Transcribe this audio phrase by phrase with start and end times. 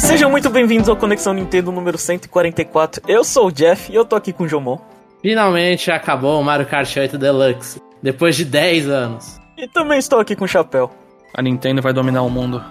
[0.00, 3.02] sejam muito bem-vindos ao Conexão Nintendo número 144.
[3.06, 4.78] Eu sou o Jeff e eu tô aqui com o Jomon.
[5.20, 9.38] Finalmente acabou o Mario Kart 8 Deluxe, depois de 10 anos.
[9.58, 10.90] E também estou aqui com o Chapéu.
[11.34, 12.64] A Nintendo vai dominar o mundo.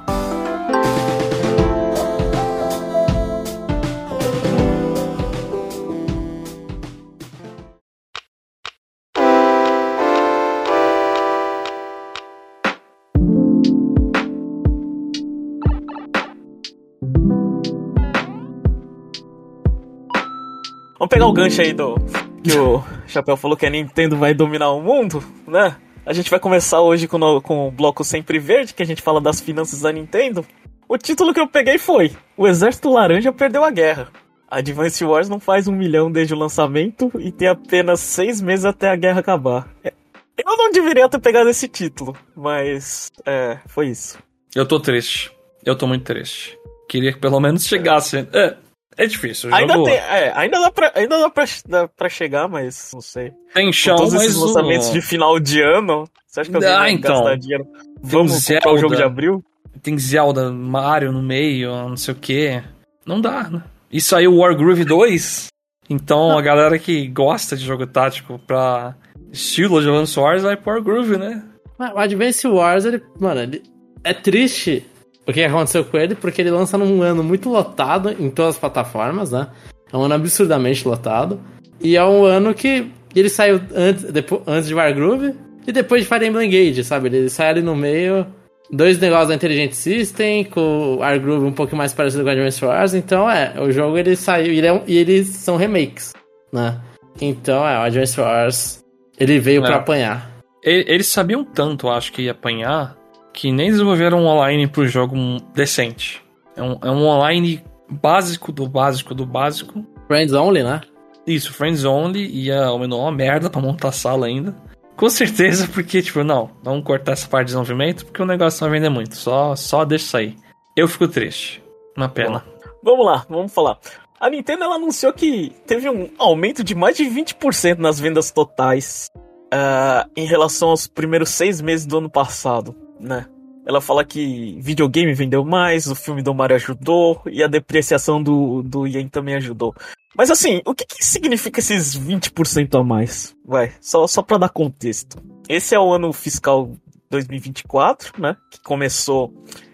[21.10, 21.96] Pegar o gancho aí do
[22.44, 25.76] que o Chapéu falou que a Nintendo vai dominar o mundo, né?
[26.06, 29.02] A gente vai começar hoje com, o, com o bloco Sempre Verde, que a gente
[29.02, 30.46] fala das finanças da Nintendo.
[30.88, 34.08] O título que eu peguei foi: O Exército Laranja perdeu a guerra.
[34.50, 38.90] Advance Wars não faz um milhão desde o lançamento e tem apenas seis meses até
[38.90, 39.68] a guerra acabar.
[39.84, 39.94] É,
[40.38, 44.18] eu não deveria ter pegado esse título, mas é, foi isso.
[44.56, 45.32] Eu tô triste.
[45.64, 46.58] Eu tô muito triste.
[46.88, 48.28] Queria que pelo menos chegasse.
[48.34, 48.56] É,
[49.03, 49.53] é difícil.
[49.53, 53.31] Ainda, tem, é, ainda, dá pra, ainda dá, pra, dá pra chegar, mas não sei.
[53.53, 56.72] Tem chão, Com todos esses o- lançamentos de final de ano, você acha que alguém
[56.72, 57.16] Ah, vai então.
[57.23, 57.66] gastar dinheiro?
[58.02, 58.61] Vamos Zelda.
[58.61, 59.44] comprar o jogo de abril?
[59.81, 62.61] Tem Zelda, Mario no meio, não sei o que.
[63.05, 63.64] Não dá, né?
[63.92, 65.47] E saiu Wargroove 2.
[65.89, 68.94] Então a galera que gosta de jogo tático pra
[69.31, 71.44] estilo de Advance Wars vai pro Wargroove, né?
[71.77, 73.64] Mas O Advance Wars, ele, mano, ele
[74.03, 74.86] é triste
[75.30, 78.60] o que aconteceu com ele, porque ele lança num ano muito lotado em todas as
[78.60, 79.48] plataformas, né?
[79.92, 81.40] É um ano absurdamente lotado.
[81.82, 85.34] E é um ano que ele saiu antes, depois, antes de Wargroove
[85.68, 87.08] e depois de Fire Emblem Engage, sabe?
[87.08, 88.26] Ele sai ali no meio.
[88.72, 92.64] Dois negócios da Intelligent System, com o Wargroove um pouco mais parecido com o Advance
[92.64, 92.94] Wars.
[92.94, 94.54] Então, é, o jogo ele saiu.
[94.54, 96.14] Ele é um- e eles são remakes,
[96.54, 96.80] né?
[97.20, 98.84] Então, é, o Advance Wars.
[99.20, 99.66] Ele veio É.
[99.66, 100.30] pra apanhar.
[100.64, 102.95] Eles sabiam tanto, acho, que ia apanhar,
[103.34, 105.16] que nem desenvolveram um online pro jogo
[105.54, 106.22] decente.
[106.56, 109.86] É um, é um online básico do básico do básico.
[110.08, 110.82] Friends Only, né?
[111.26, 114.56] Isso, Friends Only, ia aumentar uma merda pra montar a sala ainda.
[114.95, 118.70] Com certeza, porque, tipo, não, vamos cortar essa parte de desenvolvimento, porque o negócio não
[118.70, 119.16] vai vender muito.
[119.16, 120.36] Só, só deixa sair.
[120.76, 121.64] Eu fico triste.
[121.95, 122.44] Uma pena.
[122.84, 123.78] Vamos lá, vamos falar.
[124.20, 129.09] A Nintendo ela anunciou que teve um aumento de mais de 20% nas vendas totais
[129.51, 133.25] ah, em relação aos primeiros seis meses do ano passado, né?
[133.65, 138.63] Ela fala que videogame vendeu mais, o filme do Mario ajudou e a depreciação do,
[138.63, 139.75] do Yen também ajudou.
[140.17, 143.35] Mas assim, o que, que significa esses 20% a mais?
[143.45, 145.21] Vai, só, só pra dar contexto.
[145.47, 146.71] Esse é o ano fiscal
[147.09, 148.35] 2024, né?
[148.51, 149.33] Que começou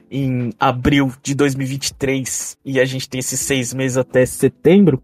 [0.10, 5.02] em abril de 2023 e a gente tem esses seis meses até setembro,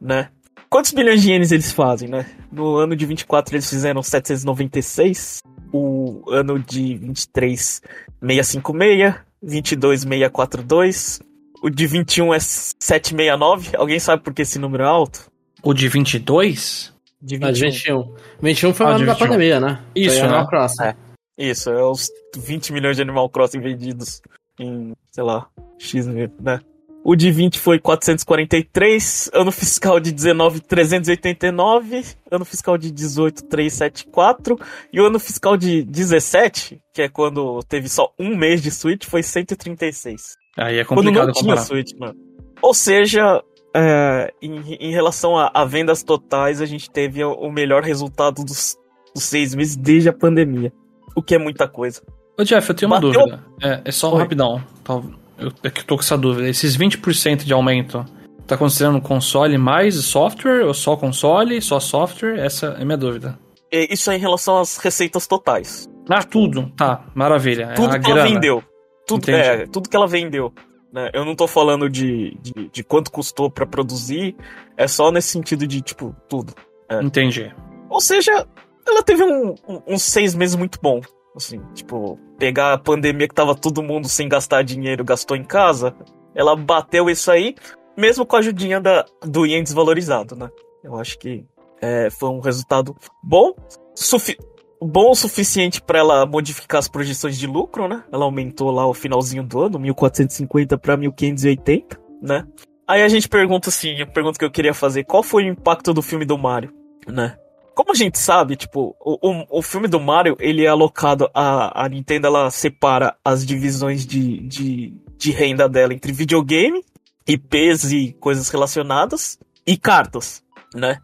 [0.00, 0.28] né?
[0.68, 2.24] Quantos bilhões de ienes eles fazem, né?
[2.50, 5.42] No ano de 24 eles fizeram 796,
[5.72, 7.82] o ano de 23
[8.20, 11.20] 656, 22 642,
[11.62, 13.76] o de 21 é 769.
[13.76, 15.30] Alguém sabe por que esse número é alto?
[15.62, 16.92] O de 22?
[17.20, 18.14] De Ah, de 21.
[18.40, 19.26] 21 foi o Ah, ano da 21.
[19.26, 19.80] pandemia, né?
[19.94, 20.28] Isso, foi né?
[20.28, 20.82] Animal Crossing.
[20.82, 20.96] É.
[21.38, 24.20] Isso, é os 20 milhões de Animal Crossing vendidos
[24.58, 25.46] em, sei lá,
[25.78, 26.60] X, né?
[27.04, 34.56] O de 20 foi 443, ano fiscal de 19, 389, ano fiscal de 18, 374,
[34.92, 39.04] e o ano fiscal de 17, que é quando teve só um mês de Switch,
[39.04, 40.36] foi 136.
[40.56, 41.66] Aí é Quando complicado não tinha comparar.
[41.66, 42.14] Switch, mano.
[42.60, 43.42] Ou seja,
[43.74, 48.76] é, em, em relação a, a vendas totais, a gente teve o melhor resultado dos,
[49.14, 50.72] dos seis meses desde a pandemia.
[51.16, 52.00] O que é muita coisa.
[52.38, 53.44] Ô Jeff, eu tenho uma Bateu- dúvida.
[53.60, 54.18] É, é só Oi.
[54.20, 54.62] rapidão.
[54.84, 55.02] Tá,
[55.42, 56.48] Eu, é que eu tô com essa dúvida.
[56.48, 58.04] Esses 20% de aumento,
[58.46, 60.64] tá considerando console mais software?
[60.66, 62.38] Ou só console, só software?
[62.38, 63.38] Essa é a minha dúvida.
[63.70, 65.88] E Isso é em relação às receitas totais.
[66.08, 66.70] Ah, tudo.
[66.76, 67.64] Tá, maravilha.
[67.70, 68.62] É Tudo a que ela vendeu.
[69.06, 69.38] Tudo, Entendi.
[69.38, 70.52] é, tudo que ela vendeu.
[70.92, 71.10] né?
[71.14, 74.36] Eu não tô falando de, de, de quanto custou pra produzir.
[74.76, 76.54] É só nesse sentido de, tipo, tudo.
[77.02, 77.50] Entendi.
[77.88, 78.46] Ou seja,
[78.86, 81.00] ela teve um- um- uns seis meses muito bom.
[81.34, 85.94] Assim, tipo, pegar a pandemia que tava todo mundo sem gastar dinheiro, gastou em casa.
[86.34, 87.54] Ela bateu isso aí,
[87.96, 90.50] mesmo com a ajudinha da, do Yen desvalorizado, né?
[90.82, 91.44] Eu acho que
[91.80, 93.54] é, foi um resultado bom.
[93.94, 94.36] Sufi
[94.82, 98.02] bom o suficiente pra ela modificar as projeções de lucro, né?
[98.10, 102.44] Ela aumentou lá o finalzinho do ano, 1450 pra 1580, né?
[102.88, 105.94] Aí a gente pergunta assim, a pergunta que eu queria fazer, qual foi o impacto
[105.94, 106.72] do filme do Mario,
[107.06, 107.36] né?
[107.74, 111.84] Como a gente sabe, tipo, o, o, o filme do Mario, ele é alocado, a,
[111.84, 116.84] a Nintendo, ela separa as divisões de, de, de renda dela entre videogame,
[117.26, 120.42] IPs e coisas relacionadas, e cartas,
[120.74, 120.98] né?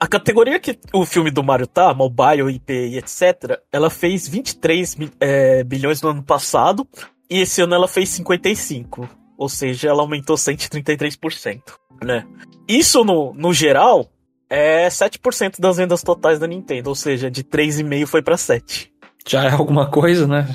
[0.00, 4.96] A categoria que o filme do Mario tá, mobile, IP e etc., ela fez 23
[4.96, 6.86] mi- é, bilhões no ano passado,
[7.28, 9.08] e esse ano ela fez 55.
[9.36, 11.62] Ou seja, ela aumentou 133%,
[12.02, 12.26] né?
[12.66, 14.08] Isso no, no geral
[14.50, 18.90] é 7% das vendas totais da Nintendo, ou seja, de 3,5 foi para 7.
[19.26, 20.48] Já é alguma coisa, né?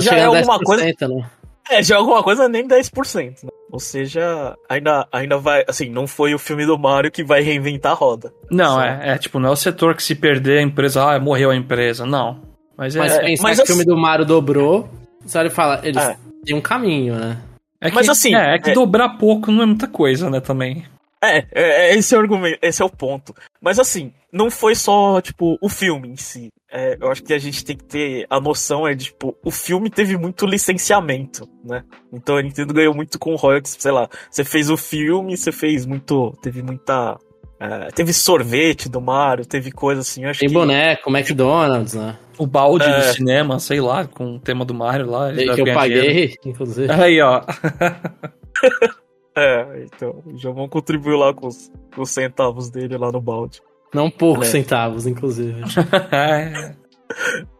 [0.00, 0.84] Já é alguma coisa.
[0.84, 1.30] Né?
[1.70, 3.50] É, já é alguma coisa nem 10%, né?
[3.70, 5.62] Ou seja, ainda, ainda vai.
[5.68, 8.32] Assim, não foi o filme do Mario que vai reinventar a roda.
[8.50, 11.50] Não, é, é tipo, não é o setor que se perder a empresa, ah, morreu
[11.50, 12.06] a empresa.
[12.06, 12.40] Não.
[12.76, 12.98] Mas é.
[12.98, 14.88] Mas, é, mas que o filme do Mario dobrou,
[15.26, 16.16] só ele fala, eles é.
[16.44, 17.38] têm um caminho, né?
[17.80, 18.34] É que, mas assim.
[18.34, 18.74] É, é que é...
[18.74, 20.84] dobrar pouco não é muita coisa, né, também.
[21.22, 23.34] É, é, é, esse é o argumento, esse é o ponto.
[23.60, 26.48] Mas assim, não foi só, tipo, o filme em si.
[26.70, 29.50] É, eu acho que a gente tem que ter a noção é de, tipo, o
[29.50, 31.82] filme teve muito licenciamento, né?
[32.12, 34.08] Então a Nintendo ganhou muito com royalties, sei lá.
[34.30, 36.36] Você fez o filme, você fez muito.
[36.42, 37.18] Teve muita.
[37.60, 40.22] É, teve sorvete do Mario, teve coisa assim.
[40.22, 40.48] Tem que...
[40.50, 42.16] boneco, McDonald's, né?
[42.36, 42.96] O balde é...
[42.98, 45.32] do cinema, sei lá, com o tema do Mario lá.
[45.32, 46.34] Que eu paguei, dinheiro.
[46.44, 46.92] inclusive.
[46.92, 47.42] Aí, ó.
[49.38, 53.62] É, então, o Jomon contribuiu lá com os, com os, centavos dele lá no balde.
[53.94, 54.50] Não poucos é.
[54.50, 55.62] centavos, inclusive.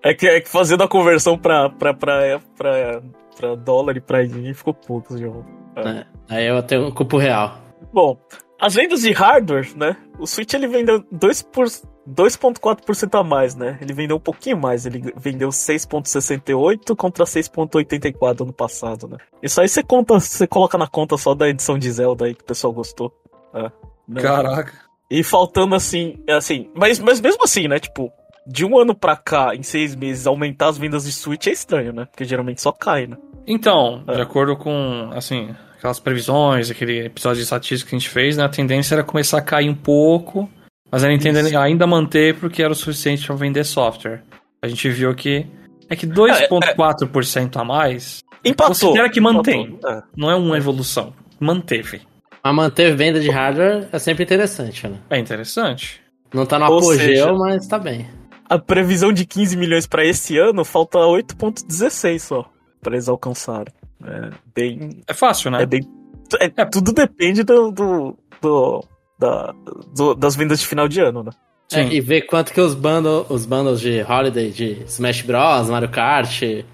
[0.02, 3.02] é, que, é que fazendo a conversão pra, pra, pra, pra,
[3.36, 5.44] pra dólar e pra yen ficou pouco, Jomon.
[5.76, 5.88] É.
[5.88, 6.06] é.
[6.28, 7.58] Aí eu tenho um cupo real.
[7.92, 8.18] Bom,
[8.60, 9.96] as vendas de hardware, né?
[10.18, 13.78] O Switch ele vendeu 2,4% a mais, né?
[13.80, 19.18] Ele vendeu um pouquinho mais, ele vendeu 6,68 contra 6,84 ano passado, né?
[19.42, 22.42] Isso aí você conta, você coloca na conta só da edição de Zelda aí que
[22.42, 23.12] o pessoal gostou.
[23.54, 23.70] É,
[24.08, 24.20] né?
[24.20, 24.72] Caraca.
[25.10, 27.78] E faltando assim, assim, mas, mas mesmo assim, né?
[27.78, 28.12] Tipo,
[28.46, 31.92] de um ano pra cá, em seis meses, aumentar as vendas de Switch é estranho,
[31.92, 32.06] né?
[32.06, 33.16] Porque geralmente só cai, né?
[33.46, 34.16] Então, é.
[34.16, 38.44] de acordo com, assim, aquelas previsões, aquele episódio de estatística que a gente fez, né?
[38.44, 40.50] A tendência era começar a cair um pouco,
[40.90, 41.56] mas a Nintendo Isso.
[41.56, 44.22] ainda manter porque era o suficiente para vender software.
[44.60, 45.46] A gente viu que
[45.88, 48.24] é que 2,4% a mais.
[48.44, 48.74] Empatou.
[48.74, 49.78] Considera que mantém.
[49.86, 50.02] É.
[50.16, 51.14] Não é uma evolução.
[51.40, 52.02] Manteve.
[52.42, 54.98] Mas manter venda de hardware é sempre interessante, né?
[55.10, 56.00] É interessante.
[56.34, 58.06] Não tá no Ou apogeu, seja, mas tá bem.
[58.48, 62.50] A previsão de 15 milhões para esse ano falta 8,16 só
[62.80, 63.72] para eles alcançarem.
[64.04, 65.02] É bem.
[65.06, 65.62] É fácil, né?
[65.62, 65.80] É bem.
[66.40, 66.64] É, é.
[66.64, 68.84] Tudo depende do, do, do,
[69.18, 69.54] da,
[69.94, 71.30] do, das vendas de final de ano, né?
[71.72, 75.90] É, e ver quanto que os bundles, os bundles de Holiday, de Smash Bros, Mario
[75.90, 76.64] Kart, é.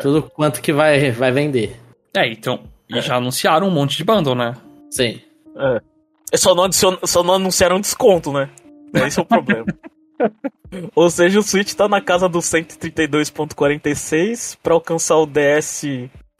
[0.00, 1.76] tudo quanto que vai, vai vender.
[2.16, 2.60] É, então.
[2.88, 4.56] E já anunciaram um monte de bundle, né?
[4.90, 5.20] Sim.
[5.56, 5.80] É.
[6.32, 6.96] é só não, adicion...
[7.04, 8.50] só não anunciaram desconto, né?
[8.94, 9.66] Esse é o problema.
[10.96, 15.84] Ou seja, o Switch tá na casa do 132.46 para alcançar o DS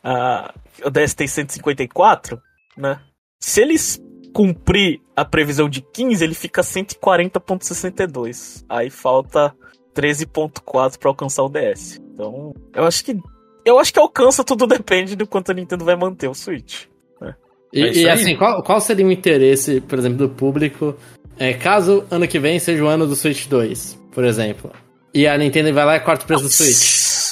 [0.03, 0.53] a,
[0.85, 2.39] o DS tem 154,
[2.77, 3.01] né?
[3.39, 4.03] Se eles
[4.33, 8.65] cumprir a previsão de 15, ele fica 140.62.
[8.69, 9.55] Aí falta
[9.95, 12.01] 13.4 para alcançar o DS.
[12.15, 13.17] Então, eu acho que
[13.65, 16.85] eu acho que alcança, tudo depende do quanto a Nintendo vai manter o Switch.
[17.21, 17.35] Né?
[17.73, 20.97] E, é e assim, qual, qual seria o interesse, por exemplo, do público,
[21.39, 24.73] é, caso ano que vem seja o ano do Switch 2, por exemplo,
[25.13, 26.63] e a Nintendo vai lá e corta o preço Nossa.
[26.63, 27.30] do Switch?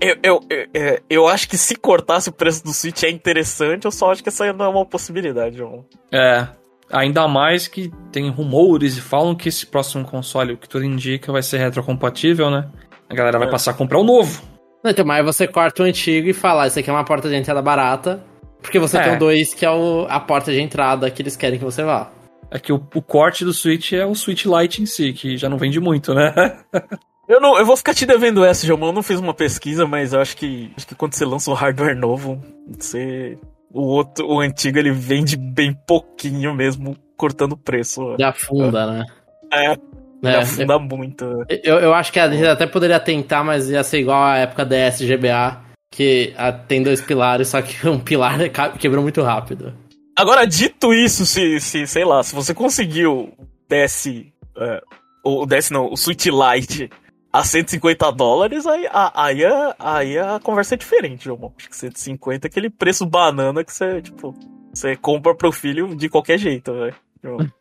[0.00, 3.84] Eu, eu, eu, é, eu, acho que se cortasse o preço do Switch é interessante,
[3.84, 5.84] eu só acho que essa ainda é uma possibilidade, João.
[6.12, 6.46] É.
[6.90, 11.32] Ainda mais que tem rumores e falam que esse próximo console, o que tudo indica,
[11.32, 12.68] vai ser retrocompatível, né?
[13.10, 13.50] A galera vai é.
[13.50, 14.42] passar a comprar o novo.
[14.84, 17.60] Então, mas você corta o antigo e fala, isso aqui é uma porta de entrada
[17.60, 18.22] barata,
[18.62, 19.02] porque você é.
[19.02, 21.82] tem o 2 que é o, a porta de entrada que eles querem que você
[21.82, 22.10] vá.
[22.50, 25.48] É que o, o corte do Switch é o Switch Lite em si, que já
[25.48, 26.32] não vende muito, né?
[27.28, 28.86] Eu, não, eu vou ficar te devendo essa, João.
[28.86, 31.54] Eu não fiz uma pesquisa, mas eu acho que, acho que quando você lança um
[31.54, 33.38] hardware novo, você.
[33.70, 38.16] O outro, o antigo, ele vende bem pouquinho mesmo, cortando o preço.
[38.18, 39.04] Já afunda, né?
[39.52, 39.76] É.
[40.24, 41.24] É, afunda eu, muito.
[41.62, 44.64] Eu, eu acho que a gente até poderia tentar, mas ia ser igual a época
[44.64, 45.60] DS GBA,
[45.92, 48.38] que a, tem dois pilares, só que um pilar
[48.78, 49.72] quebrou muito rápido.
[50.16, 53.32] Agora, dito isso, se, se sei lá, se você conseguiu
[53.68, 54.06] DS.
[54.56, 54.80] É,
[55.22, 56.90] o DS não, o Switch Lite
[57.32, 61.52] a 150 dólares, aí, aí, a, aí a conversa é diferente, João.
[61.56, 64.34] Acho que 150 é aquele preço banana que você, tipo,
[64.72, 66.94] você compra pro filho de qualquer jeito, velho.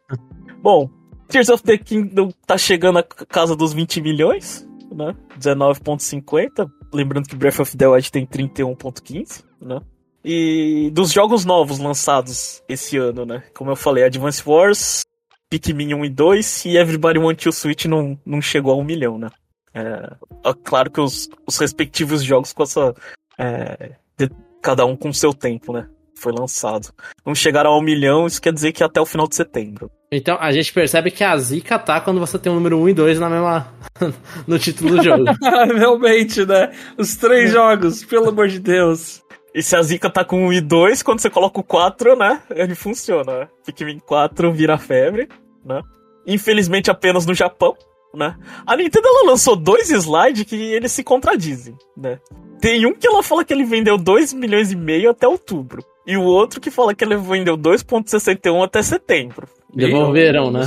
[0.61, 0.89] Bom,
[1.27, 5.15] Tears of the Kingdom tá chegando a casa dos 20 milhões, né?
[5.37, 6.69] 19.50.
[6.93, 9.81] Lembrando que Breath of the Wild tem 31.15, né?
[10.23, 13.43] E dos jogos novos lançados esse ano, né?
[13.53, 15.03] Como eu falei, Advance Wars,
[15.49, 19.17] Pikmin 1 e 2 e Everybody Want to Switch não, não chegou a um milhão,
[19.17, 19.29] né?
[19.77, 22.95] É, claro que os, os respectivos jogos com essa.
[23.37, 24.29] É, de,
[24.61, 25.87] cada um com seu tempo, né?
[26.15, 26.89] Foi lançado.
[27.23, 29.91] Não chegaram a um milhão, isso quer dizer que até o final de setembro.
[30.11, 32.93] Então a gente percebe que a zica tá quando você tem o número 1 e
[32.93, 33.71] 2 na mesma.
[34.47, 35.25] no título do jogo.
[35.77, 36.71] Realmente, né?
[36.97, 39.21] Os três jogos, pelo amor de Deus.
[39.53, 42.41] E se a Zika tá com 1 e 2, quando você coloca o 4, né?
[42.49, 43.47] Ele funciona, né?
[43.63, 45.29] Pikmin 4 vira febre,
[45.63, 45.81] né?
[46.25, 47.75] Infelizmente apenas no Japão,
[48.13, 48.35] né?
[48.65, 52.19] A Nintendo ela lançou dois slides que eles se contradizem, né?
[52.59, 55.83] Tem um que ela fala que ele vendeu 2 milhões e meio até outubro.
[56.05, 59.47] E o outro que fala que ele vendeu 2,61 até setembro.
[59.73, 60.61] Devolveram, né?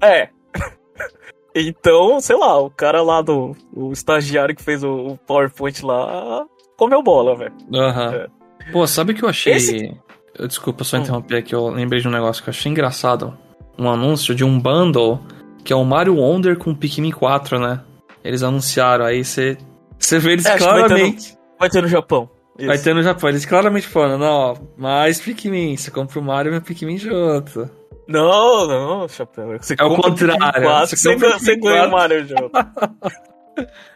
[0.00, 0.28] É.
[1.54, 3.54] então, sei lá, o cara lá do.
[3.74, 7.52] O estagiário que fez o, o PowerPoint lá comeu bola, velho.
[7.74, 8.14] Aham.
[8.14, 8.26] É.
[8.72, 9.54] Pô, sabe o que eu achei.
[9.54, 9.96] Esse-
[10.38, 11.00] Eu- Desculpa só Hum.
[11.00, 13.36] interromper aqui, eu lembrei de um negócio que eu achei engraçado.
[13.78, 15.18] Um anúncio de um bundle
[15.66, 17.80] que é o Mario Wonder com Pikmin 4, né?
[18.24, 19.58] Eles anunciaram, aí você.
[19.98, 21.38] Você vê eles É, que vai ter no- claramente.
[21.58, 22.30] Vai ter no Japão.
[22.58, 22.66] Isso.
[22.68, 26.54] Vai ter no Japão, eles claramente falando, não, ó, mais Pikmin, você compra o Mario
[26.54, 27.68] e o Pikmin junto.
[28.08, 29.58] Não, não, chapéu.
[29.60, 31.92] Você É o contrário, Pikmin 4, você você, compra você ganha o 4.
[31.92, 32.50] Mario junto.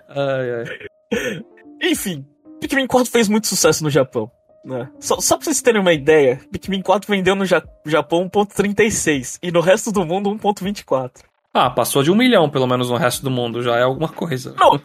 [0.08, 0.50] Ai,
[1.12, 1.58] ai.
[1.82, 2.26] Enfim,
[2.60, 4.30] Pikmin 4 fez muito sucesso no Japão.
[4.64, 4.90] Né?
[4.98, 9.50] Só, só pra vocês terem uma ideia, Pikmin 4 vendeu no Ja- Japão 1.36 e
[9.50, 11.22] no resto do mundo 1.24.
[11.52, 14.54] Ah, passou de um milhão, pelo menos, no resto do mundo, já é alguma coisa.
[14.58, 14.80] Não,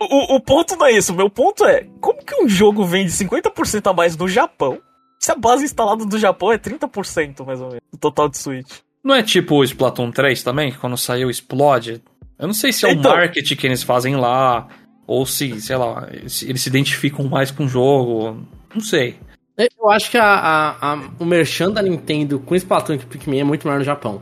[0.00, 3.10] O, o ponto não é isso, o meu ponto é, como que um jogo vende
[3.10, 4.78] 50% a mais no Japão,
[5.20, 8.70] se a base instalada do Japão é 30% mais ou menos, do total de Switch?
[9.04, 12.02] Não é tipo o Splatoon 3 também, que quando saiu explode?
[12.38, 13.12] Eu não sei se é o Então.
[13.12, 14.68] marketing que eles fazem lá,
[15.06, 18.46] ou se, sei lá, se eles se identificam mais com o jogo.
[18.74, 19.16] Não sei.
[19.56, 23.44] Eu acho que a, a- a- o merchan da Nintendo com Splatoon e Pikmin é
[23.44, 24.20] muito maior no Japão.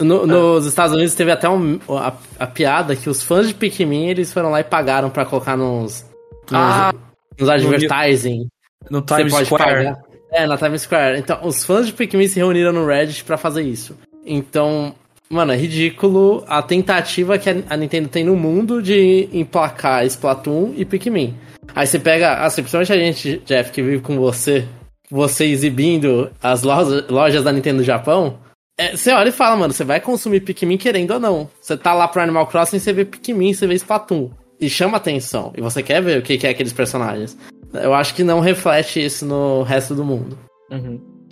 [0.00, 4.08] No- Nos Estados Unidos teve até um- a, a piada que os fãs de Pikmin
[4.08, 6.04] eles foram lá e pagaram pra colocar nos,
[6.50, 6.92] nos, Ah,
[7.38, 8.48] nos advertising.
[8.90, 9.64] No Você Times Square.
[9.64, 9.98] pagar.
[10.32, 11.18] É, na Times Square.
[11.18, 13.96] Então, os fãs de Pikmin se reuniram no Reddit pra fazer isso.
[14.24, 14.94] Então,
[15.28, 20.84] mano, é ridículo a tentativa que a Nintendo tem no mundo de emplacar Splatoon e
[20.84, 21.34] Pikmin.
[21.74, 24.64] Aí você pega, assim, principalmente a gente, Jeff, que vive com você,
[25.10, 28.38] você exibindo as lojas, lojas da Nintendo no Japão,
[28.78, 31.50] é, você olha e fala, mano, você vai consumir Pikmin querendo ou não.
[31.60, 34.30] Você tá lá pro Animal Crossing, você vê Pikmin, você vê Splatoon.
[34.60, 35.52] E chama atenção.
[35.56, 37.36] E você quer ver o que que é aqueles personagens.
[37.72, 40.38] Eu acho que não reflete isso no resto do mundo.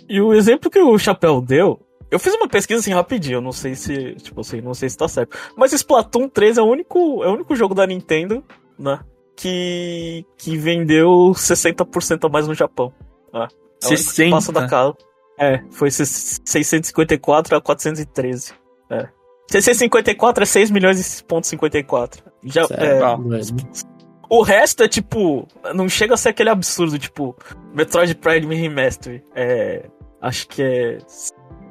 [0.07, 3.51] E o exemplo que o Chapéu deu, eu fiz uma pesquisa assim rapidinho, eu não
[3.51, 5.37] sei se, tipo assim, não sei se tá certo.
[5.55, 8.43] Mas Splatoon 3 é o único, é o único jogo da Nintendo,
[8.79, 8.99] né,
[9.35, 12.93] que que vendeu 60% a mais no Japão.
[13.33, 13.47] né?
[13.83, 14.31] É o único que 60?
[14.31, 14.95] Passa da casa.
[15.37, 18.53] É, foi 654 a 413.
[18.89, 19.07] É.
[19.49, 22.23] 654 é 6 milhões e ponto 54.
[22.43, 22.99] Já, é,
[24.29, 25.45] o resto é tipo.
[25.73, 27.35] Não chega a ser aquele absurdo, tipo.
[27.73, 29.23] Metroid Prime Remaster.
[29.35, 29.85] É.
[30.21, 30.99] Acho que é.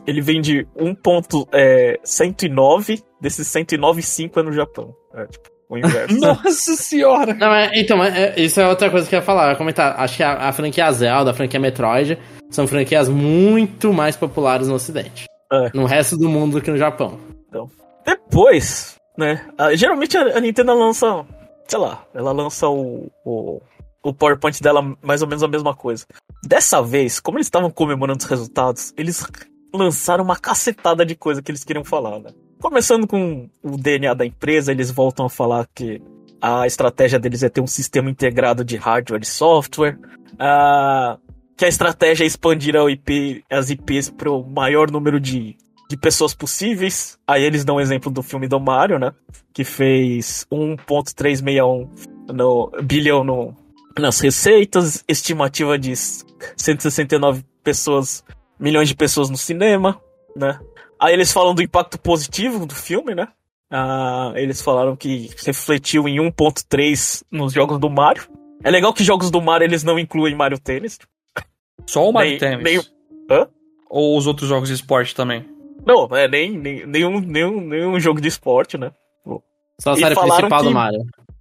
[0.06, 4.94] Ele vende 1.109, desses 109,5 é no Japão.
[5.14, 6.14] É tipo, o inverso.
[6.20, 7.34] Nossa senhora!
[7.34, 9.46] Não, mas, então, mas, é, isso é outra coisa que eu ia falar.
[9.46, 10.00] Eu ia comentar.
[10.00, 12.16] Acho que a, a franquia Zelda, a franquia Metroid,
[12.50, 15.26] são franquias muito mais populares no Ocidente.
[15.52, 15.70] É.
[15.74, 17.18] No resto do mundo do que no Japão.
[18.04, 19.44] Depois, né?
[19.58, 21.24] a- geralmente a, a Nintendo lança.
[21.68, 23.60] Sei lá, ela lança o, o,
[24.02, 26.06] o PowerPoint dela mais ou menos a mesma coisa.
[26.44, 29.26] Dessa vez, como eles estavam comemorando os resultados, eles
[29.74, 32.30] lançaram uma cacetada de coisa que eles queriam falar, né?
[32.60, 36.00] Começando com o DNA da empresa, eles voltam a falar que
[36.40, 39.98] a estratégia deles é ter um sistema integrado de hardware e software.
[40.38, 41.18] ah,
[41.56, 45.56] que a estratégia é expandir a IP, as IPs para o maior número de,
[45.88, 47.18] de pessoas possíveis.
[47.26, 49.12] Aí eles dão o exemplo do filme do Mario, né?
[49.54, 51.88] Que fez 1.361
[52.32, 53.56] no, bilhão no,
[53.98, 58.22] nas receitas, estimativa de 169 pessoas,
[58.60, 59.98] milhões de pessoas no cinema,
[60.36, 60.60] né?
[61.00, 63.28] Aí eles falam do impacto positivo do filme, né?
[63.70, 68.24] Ah, eles falaram que refletiu em 1.3 nos jogos do Mario.
[68.62, 70.98] É legal que jogos do Mario eles não incluem Mario Tênis.
[71.86, 72.64] Só o Mario Nem- Tennis?
[72.64, 72.80] nem-
[73.30, 73.48] Hã?
[73.88, 75.44] Ou os outros jogos de esporte também?
[75.86, 78.90] Não, é nem, nem nenhum, nenhum, nenhum jogo de esporte, né?
[79.80, 81.00] Só a E série falaram principal que- do Mario.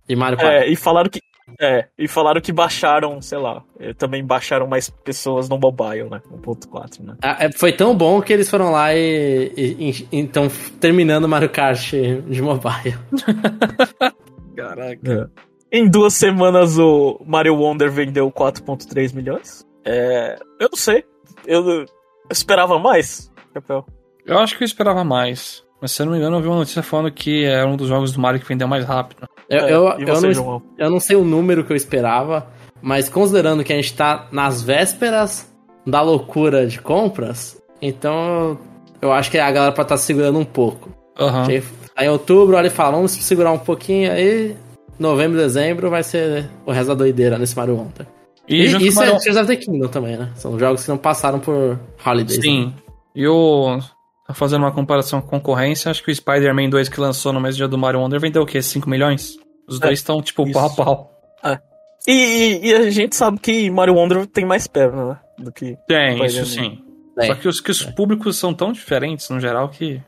[0.09, 0.55] E Mario 4.
[0.57, 1.19] É, e falaram que.
[1.61, 6.19] É, e falaram que baixaram, sei lá, eh, também baixaram mais pessoas no mobile, né?
[6.31, 7.15] 1.4, né?
[7.21, 9.51] Ah, é, Foi tão bom que eles foram lá e.
[9.55, 10.47] e- e- então,
[10.81, 12.95] terminando Mario Kart de mobile.
[14.55, 15.31] Caraca.
[15.71, 19.65] Em duas semanas o Mario Wonder vendeu 4.3 milhões.
[19.85, 21.05] É, eu não sei.
[21.45, 21.85] Eu, eu
[22.31, 23.85] esperava mais, Chapéu.
[24.25, 25.63] Eu acho que eu esperava mais.
[25.79, 27.87] Mas se eu não me engano, eu vi uma notícia falando que era um dos
[27.87, 29.27] jogos do Mario que vendeu mais rápido.
[29.49, 32.47] Eu, É, eu, eu você, não, eu não sei o número que eu esperava,
[32.81, 35.53] mas considerando que a gente tá nas vésperas
[35.85, 38.57] da loucura de compras, então
[39.01, 40.89] eu acho que a galera pode estar segurando um pouco.
[41.19, 41.45] Aham.
[41.47, 41.63] Aí,
[41.95, 44.55] aí em outubro, olha e fala, vamos segurar um pouquinho, aí
[44.97, 48.07] novembro, dezembro vai ser o resto da doideira nesse Mario Wonder.
[48.47, 50.31] E, E, isso o é Tears of the Kingdom também, né?
[50.35, 52.37] São jogos que não passaram por Holidays.
[52.37, 52.43] né?
[52.43, 52.73] Sim.
[53.15, 53.77] E o.
[54.27, 57.57] tá Fazendo uma comparação com concorrência, acho que o Spider-Man 2 que lançou no mesmo
[57.57, 58.61] dia do Mario Wonder vendeu o quê?
[58.61, 59.37] 5 milhões?
[59.67, 60.53] Os dois estão, tipo, isso.
[60.53, 61.11] pau a pau.
[62.07, 65.17] E, e- e a gente sabe que Mario Wonder tem mais perna, né?
[65.39, 65.75] Do que.
[65.87, 66.25] Tem, Spider-Man.
[66.25, 66.77] isso sim.
[67.17, 67.27] É.
[67.27, 70.01] Só que os, que os públicos são tão diferentes, no geral, que.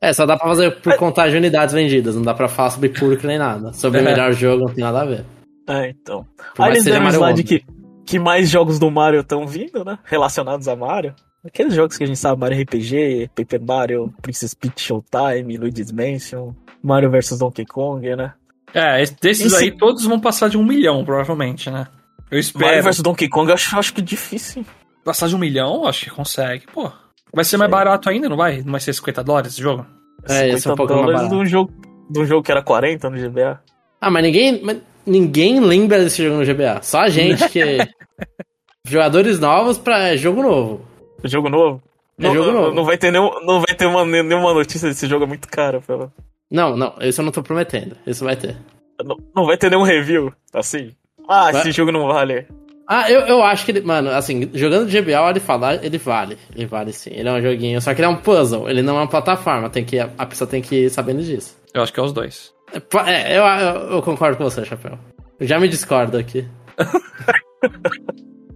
[0.00, 2.88] É, só dá pra fazer por contagem de unidades vendidas, não dá pra falar sobre
[2.88, 3.72] público nem nada.
[3.72, 4.02] Sobre É.
[4.02, 5.24] o melhor jogo não tem nada a ver.
[5.68, 6.26] É, então.
[6.54, 7.66] Por Aí mais eles deram um Mario slide Wonder.
[7.66, 7.66] que,
[8.06, 9.98] que mais jogos do Mario estão vindo, né?
[10.04, 11.14] Relacionados a Mario.
[11.44, 16.52] Aqueles jogos que a gente sabe, Mario RPG, Paper Mario, Princess Peach Showtime, Luigi's Mansion,
[16.82, 18.32] Mario vs Donkey Kong, né?
[18.74, 21.86] É, es- desses Esse- aí todos vão passar de um milhão, provavelmente, né?
[22.30, 22.82] Eu Mario espero.
[22.84, 24.62] vs Donkey Kong eu acho, acho que difícil.
[24.62, 24.66] hein?
[25.04, 26.66] Passar de um milhão, acho que consegue.
[26.72, 26.90] Pô.
[27.32, 28.62] Vai ser mais barato ainda, não vai?
[28.62, 29.86] Não vai ser 50 dólares esse jogo?
[30.28, 31.42] É, esse é um 50 pouco mais dólares de barato.
[31.42, 31.72] um jogo,
[32.10, 33.60] de um jogo que era 40 no GBA.
[34.00, 36.82] Ah, mas ninguém, mas ninguém lembra desse jogo no GBA.
[36.82, 37.60] Só a gente que.
[38.86, 40.80] Jogadores novos pra jogo novo.
[41.24, 41.82] Jogo novo?
[42.18, 42.74] É não, jogo novo.
[42.74, 45.82] Não vai ter, nenhum, não vai ter uma, nenhuma notícia desse jogo, é muito caro.
[45.82, 46.12] Pela...
[46.50, 47.96] Não, não, esse eu não tô prometendo.
[48.06, 48.56] Esse vai ter.
[49.04, 50.92] Não, não vai ter nenhum review, assim.
[51.28, 52.46] Ah, Vai- esse jogo não vale.
[52.88, 56.38] Ah, eu, eu acho que ele, mano, assim, jogando de GBA, ele falar, ele vale.
[56.54, 57.10] Ele vale sim.
[57.12, 59.68] Ele é um joguinho, só que ele é um puzzle, ele não é uma plataforma,
[59.68, 61.56] tem que, a pessoa tem que ir sabendo disso.
[61.74, 62.54] Eu acho que é os dois.
[62.72, 64.96] É, É, eu, eu, eu concordo com você, Chapéu.
[65.40, 66.46] Eu já me discordo aqui.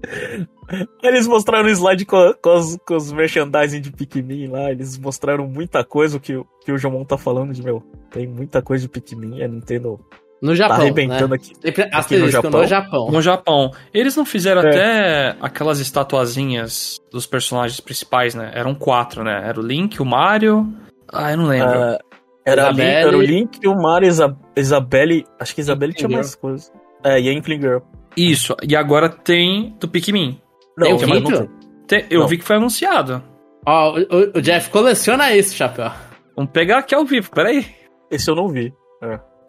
[1.02, 4.70] Eles mostraram um slide com, a- com, os, com os merchandising de Pikmin lá.
[4.70, 7.82] Eles mostraram muita coisa o que, o- que o Jomon tá falando de meu.
[8.10, 9.42] Tem muita coisa de Pikmin.
[9.42, 10.00] A Nintendo
[10.42, 11.36] No tá Japão, arrebentando né?
[11.36, 11.52] aqui.
[11.92, 12.50] Aqui no Japão?
[12.62, 13.10] no Japão.
[13.10, 13.70] No Japão.
[13.92, 14.68] Eles não fizeram É.
[14.68, 18.50] até aquelas estatuazinhas dos personagens principais, né?
[18.54, 19.42] Eram quatro, né?
[19.46, 20.66] Era o Link, o Mario.
[21.12, 21.68] Ah, eu não lembro.
[21.78, 21.98] Ah,
[22.46, 22.70] era.
[22.70, 25.26] Link, era o Link, o Mario, Isa, Isabelle.
[25.38, 26.72] Acho que Isabelle tinha mais coisas.
[27.04, 27.78] É, e a Inkling Girl.
[28.16, 28.56] Isso.
[28.62, 30.40] E agora tem do Pikmin.
[30.78, 31.48] Tem o não?
[31.86, 32.28] Tem- eu Não.
[32.28, 33.22] vi que foi anunciado.
[33.66, 35.90] Ó, o, o- o Jeff coleciona isso, Chapéu.
[36.36, 37.66] Vamos pegar aqui ao vivo, peraí.
[38.10, 38.72] Esse eu não vi.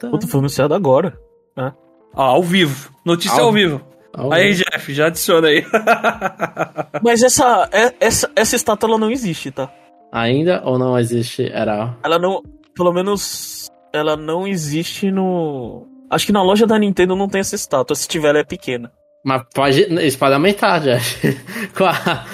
[0.02, 0.10] Tá.
[0.10, 1.16] Puta, foi anunciado agora.
[1.56, 1.74] Ah,
[2.14, 2.92] ao vivo.
[3.06, 3.80] Notícia Ao ao vivo.
[4.18, 5.64] Ó, Aí, Jeff, já adiciona aí.
[7.04, 9.72] Mas essa, é- essa, essa estátua ela não existe, tá?
[10.12, 12.42] Ainda ou não existe era Ela não.
[12.76, 13.68] Pelo menos.
[13.94, 15.88] Ela não existe no.
[16.10, 17.96] Acho que na loja da Nintendo não tem essa estátua.
[17.96, 18.92] Se tiver, ela é pequena.
[19.24, 21.38] Mas pode, isso pode aumentar, Jeff.
[21.78, 22.26] com, a-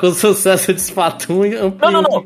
[0.00, 2.24] com o sucesso de Splatoon, amplia Não, não, não.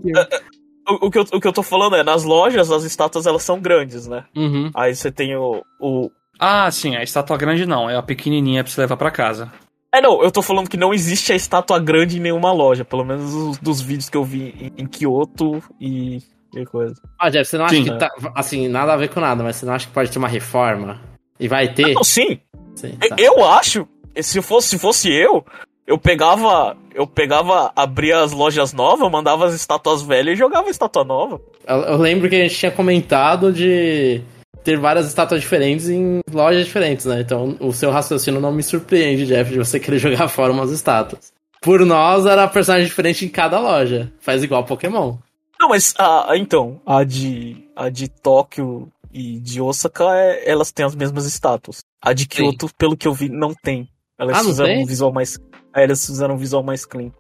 [0.89, 3.43] O, o que eu, o que eu tô falando é, nas lojas as estátuas elas
[3.43, 4.25] são grandes, né?
[4.37, 4.71] Uhum.
[4.75, 5.63] Aí você tem o.
[5.81, 6.11] o...
[6.39, 7.89] ah, sim, a estátua grande não.
[7.89, 9.53] É a pequenininha pra você levar pra casa.
[9.95, 12.85] É, não, eu tô falando que não existe a estátua grande em nenhuma loja.
[12.85, 16.19] Pelo menos os, dos vídeos que eu vi em, em Kyoto e,
[16.57, 16.95] e coisa.
[17.21, 17.85] Ah, Jeff, você não acha Sim.
[17.85, 18.09] que tá.
[18.35, 21.01] Assim, nada a ver com nada, mas você não acha que pode ter uma reforma?
[21.39, 21.93] E vai ter?
[21.95, 22.41] Não, sim,
[22.75, 23.17] Sim, eu- tá.
[23.19, 23.87] eu acho.
[24.21, 25.45] Se fosse, se fosse eu,
[25.87, 26.77] eu pegava.
[26.95, 31.41] Eu pegava, abria as lojas novas, mandava as estátuas velhas e jogava a estátua nova.
[31.67, 34.21] Eu, eu lembro que a gente tinha comentado de
[34.63, 37.21] ter várias estátuas diferentes em lojas diferentes, né?
[37.23, 41.33] Então o seu raciocínio não me surpreende, Jeff, de você querer jogar fora umas estátuas.
[41.63, 44.13] Por nós, era personagem diferente em cada loja.
[44.21, 45.17] Faz igual Pokémon.
[45.59, 50.73] Não, mas a, a- então, a de, a de Tóquio e de Osaka, é- elas
[50.73, 51.85] têm as mesmas estátuas.
[52.03, 53.89] A de Kyoto, pelo que eu vi, não tem.
[54.19, 55.39] Elas Ah, fizeram um visual mais.
[55.75, 57.11] Aí elas fizeram um visual mais clean.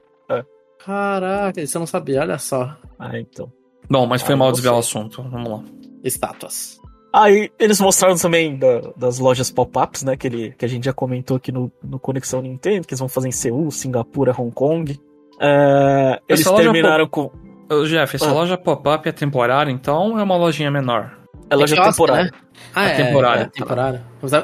[0.84, 2.76] Caraca, isso eu não sabia, olha só.
[2.98, 3.50] Ah, então.
[3.88, 5.22] Bom, mas foi Ah, mal desviar o assunto.
[5.22, 5.62] Vamos lá.
[6.02, 6.80] Estátuas.
[7.14, 10.16] Aí eles mostraram também da- das lojas pop-ups, né?
[10.16, 13.08] Que, ele, que a gente já comentou aqui no, no Conexão Nintendo, que eles vão
[13.08, 14.98] fazer em Seul, Singapura, Hong Kong.
[15.40, 17.30] É, eles terminaram com.
[17.70, 18.32] Ô, Jeff, essa Ah.
[18.32, 21.16] loja pop-up é temporária, então é uma lojinha menor?
[21.50, 22.24] É loja quiosque, temporária.
[22.24, 22.30] né?
[22.74, 23.42] Ah, É é, temporária.
[23.42, 24.02] É, temporária.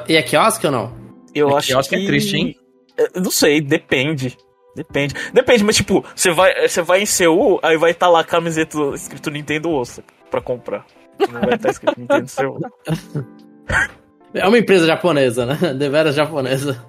[0.09, 0.92] E é quiosque ou não?
[1.35, 2.03] Eu É acho quiosque que.
[2.03, 2.55] é triste, hein?
[3.14, 4.37] Não sei, depende.
[4.74, 5.14] Depende.
[5.32, 8.78] Depende, mas tipo, você vai, você vai em Seul, aí vai estar lá a camiseta
[8.94, 10.87] escrito Nintendo Osaka pra comprar.
[11.18, 12.58] Não vai estar escrito Nintendo Seul.
[14.34, 15.74] É uma empresa japonesa, né?
[15.74, 16.84] Deveras japonesa.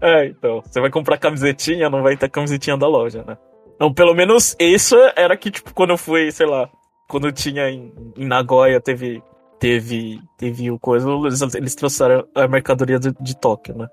[0.00, 0.62] É, então.
[0.64, 3.36] Você vai comprar camisetinha, não vai ter camisetinha da loja, né?
[3.74, 6.68] Então, pelo menos isso era que, tipo, quando eu fui, sei lá,
[7.08, 9.22] quando eu tinha em, em Nagoya, teve.
[9.58, 10.20] Teve.
[10.38, 13.88] Teve o coisa, eles, eles trouxeram a mercadoria de, de Tóquio, né?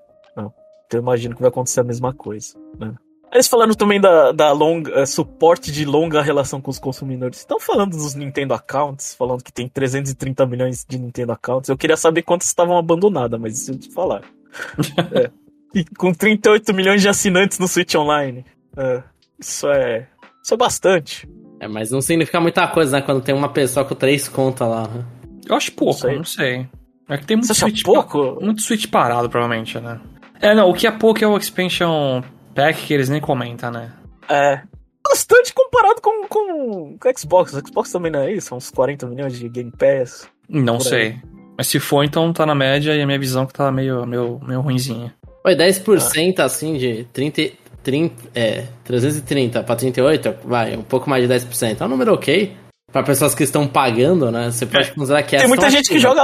[0.82, 0.86] Não.
[0.86, 2.94] Então eu imagino que vai acontecer a mesma coisa, né?
[3.32, 7.38] Eles falaram também da, da longa, eh, suporte de longa relação com os consumidores.
[7.38, 11.70] Estão falando dos Nintendo Accounts, falando que tem 330 milhões de Nintendo Accounts.
[11.70, 14.22] Eu queria saber quantos estavam abandonadas, mas isso te falar.
[15.14, 15.30] É.
[15.74, 18.44] E com 38 milhões de assinantes no Switch Online.
[18.76, 19.02] É,
[19.40, 20.06] isso é.
[20.44, 21.26] Isso é bastante.
[21.58, 23.02] É, mas não significa muita coisa, né?
[23.02, 24.86] Quando tem uma pessoa com três contas lá.
[24.88, 25.06] né?
[25.48, 26.16] Eu acho pouco, sei.
[26.16, 26.68] não sei.
[27.08, 28.34] É que tem muito Você acha Switch pouco?
[28.34, 29.98] pa- Muito Switch parado, provavelmente, né?
[30.42, 32.22] É, não, o que é pouco é o Expansion
[32.54, 33.92] Pack que eles nem comentam, né?
[34.28, 34.60] É.
[35.08, 37.54] Bastante comparado com, com, com o Xbox.
[37.54, 38.48] O Xbox também não é isso?
[38.48, 40.28] São uns 40 milhões de Game Pass.
[40.48, 41.16] Não sei.
[41.56, 44.40] Mas se for, então tá na média e a minha visão que tá meio, meio,
[44.42, 45.14] meio ruinzinha.
[45.44, 47.52] Oi, 10% assim de 30,
[47.82, 51.80] 30, é, 330 pra 38, vai, um pouco mais de 10%.
[51.80, 52.56] É um número ok.
[52.92, 54.50] Pra pessoas que estão pagando, né?
[54.50, 56.22] Você pode considerar que é Tem muita gente que assim, joga.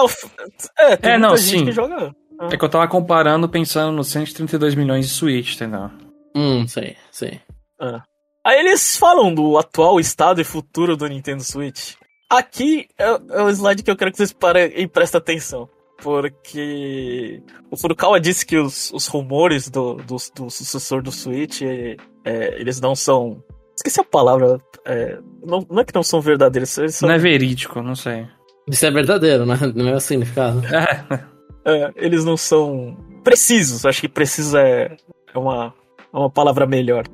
[0.79, 1.65] É, tem É, muita não, gente sim.
[1.65, 2.13] que joga.
[2.40, 5.90] É que eu tava comparando pensando nos 132 milhões de Switch, entendeu?
[6.37, 7.40] Hum, sei, sei.
[7.81, 8.01] É.
[8.46, 11.94] Aí eles falam do atual estado e futuro do Nintendo Switch.
[12.31, 15.68] Aqui é, é o slide que eu quero que vocês parem e prestem atenção.
[16.01, 21.96] Porque o Furukawa disse que os, os rumores do, do, do sucessor do Switch, é,
[22.24, 23.42] é, eles não são.
[23.77, 24.61] Esqueci a palavra.
[24.85, 28.27] é, não, não é que não são verdadeiros, eles são, Não é verídico, não sei.
[28.68, 29.57] Isso é verdadeiro, né?
[29.74, 30.62] No meu significado.
[30.66, 31.05] É,
[31.69, 33.85] é, eles não são precisos.
[33.85, 34.97] Acho que preciso é,
[35.35, 35.75] é uma,
[36.13, 37.05] é uma palavra melhor.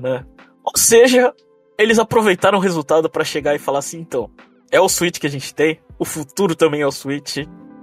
[0.00, 0.24] Né?
[0.64, 1.34] Ou seja,
[1.78, 4.30] eles aproveitaram o resultado para chegar e falar assim: então,
[4.70, 7.38] é o Switch que a gente tem, o futuro também é o Switch,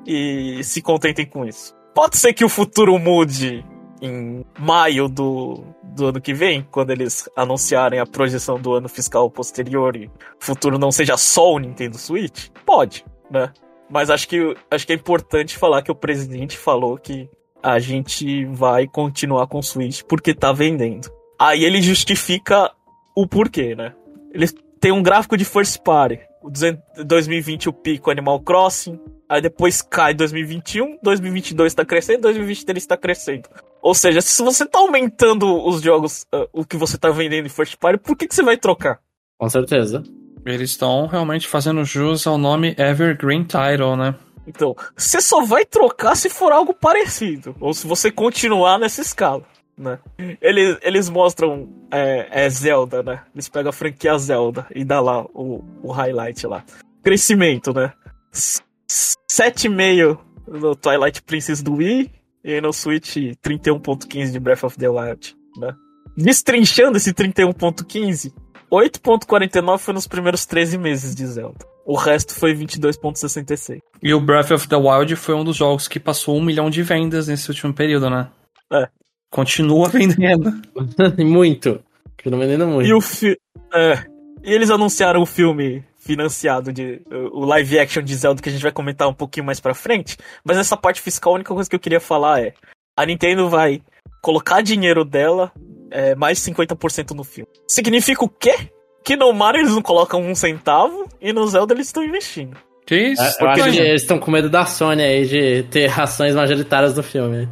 [0.06, 1.76] e se contentem com isso.
[1.94, 3.66] Pode ser que o futuro mude
[4.02, 9.30] em maio do, do ano que vem, quando eles anunciarem a projeção do ano fiscal
[9.32, 12.50] posterior e o futuro não seja só o Nintendo Switch?
[12.66, 13.52] Pode, né?
[13.90, 17.30] Mas acho que, acho que é importante falar que o presidente falou que
[17.62, 21.10] a gente vai continuar com o Switch porque tá vendendo.
[21.40, 22.72] Aí ele justifica
[23.16, 23.94] o porquê, né?
[24.34, 24.48] Ele
[24.80, 26.20] tem um gráfico de first party.
[26.44, 32.86] O 200 2020 o pico Animal Crossing, aí depois cai 2021, 2022 tá crescendo, 2023
[32.86, 33.50] tá crescendo.
[33.82, 37.50] Ou seja, se você tá aumentando os jogos, ah, o que você tá vendendo em
[37.50, 39.00] first party, por que, que você vai trocar?
[39.38, 40.04] Com certeza.
[40.46, 44.16] Eles estão realmente fazendo jus ao nome Evergreen Title, né?
[44.48, 49.44] Então, você só vai trocar se for algo parecido, ou se você continuar nessa escala,
[49.78, 49.98] né?
[50.40, 53.24] Eles, eles mostram é, é Zelda, né?
[53.34, 56.64] Eles pegam a franquia Zelda e dá lá o, o highlight lá.
[57.04, 57.92] Crescimento, né?
[58.32, 62.12] S- s- 7,5 no Twilight Princess do Wii
[62.44, 65.74] e no Switch 31.15 de Breath of the Wild, né?
[66.16, 68.32] Destrinchando esse 31.15,
[68.76, 71.66] 8.49 foi nos primeiros 13 meses de Zelda.
[71.86, 73.80] O resto foi 22.66.
[74.02, 76.82] E o Breath of the Wild foi um dos jogos que passou um milhão de
[76.84, 78.28] vendas nesse último período, né?
[78.74, 78.88] É.
[79.30, 80.52] Continua vendendo.
[81.24, 81.80] muito.
[82.18, 82.88] Continuo vendendo muito.
[82.88, 83.38] E o fi
[83.74, 84.06] é,
[84.44, 87.02] e eles anunciaram o filme financiado de
[87.34, 90.18] o live action de Zelda que a gente vai comentar um pouquinho mais pra frente,
[90.44, 92.54] mas essa parte fiscal a única coisa que eu queria falar é
[92.96, 93.82] a Nintendo vai
[94.22, 95.52] colocar dinheiro dela
[95.96, 97.50] é, mais 50% no filme.
[97.68, 98.70] Significa o quê?
[99.04, 102.58] Que no Mario eles não colocam um centavo e no Zelda eles estão investindo.
[102.86, 103.22] Que isso?
[103.22, 106.94] É, Eu acho que eles estão com medo da Sony aí de ter ações majoritárias
[106.94, 107.50] do filme.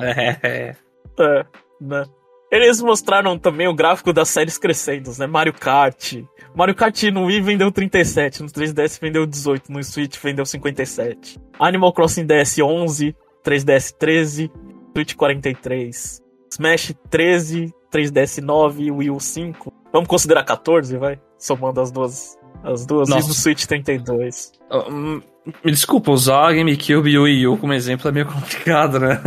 [0.00, 0.76] é, é.
[1.18, 1.44] É,
[1.80, 2.04] né?
[2.50, 5.26] Eles mostraram também o gráfico das séries crescendo, né?
[5.26, 6.14] Mario Kart.
[6.54, 11.38] Mario Kart no Wii vendeu 37, no 3DS vendeu 18, no Switch vendeu 57.
[11.58, 14.52] Animal Crossing DS 11, 3DS 13,
[14.96, 16.22] Switch 43.
[16.54, 19.72] Smash 13, 3DS 9, Wii U 5.
[19.92, 21.18] Vamos considerar 14, vai?
[21.38, 22.36] Somando as duas.
[22.62, 23.08] As duas.
[23.08, 23.26] Nossa.
[23.26, 24.52] E no Switch 32.
[24.70, 25.20] Ah, hum,
[25.64, 29.20] Me desculpa, usar a GameCube e o Wii U como exemplo é meio complicado, né?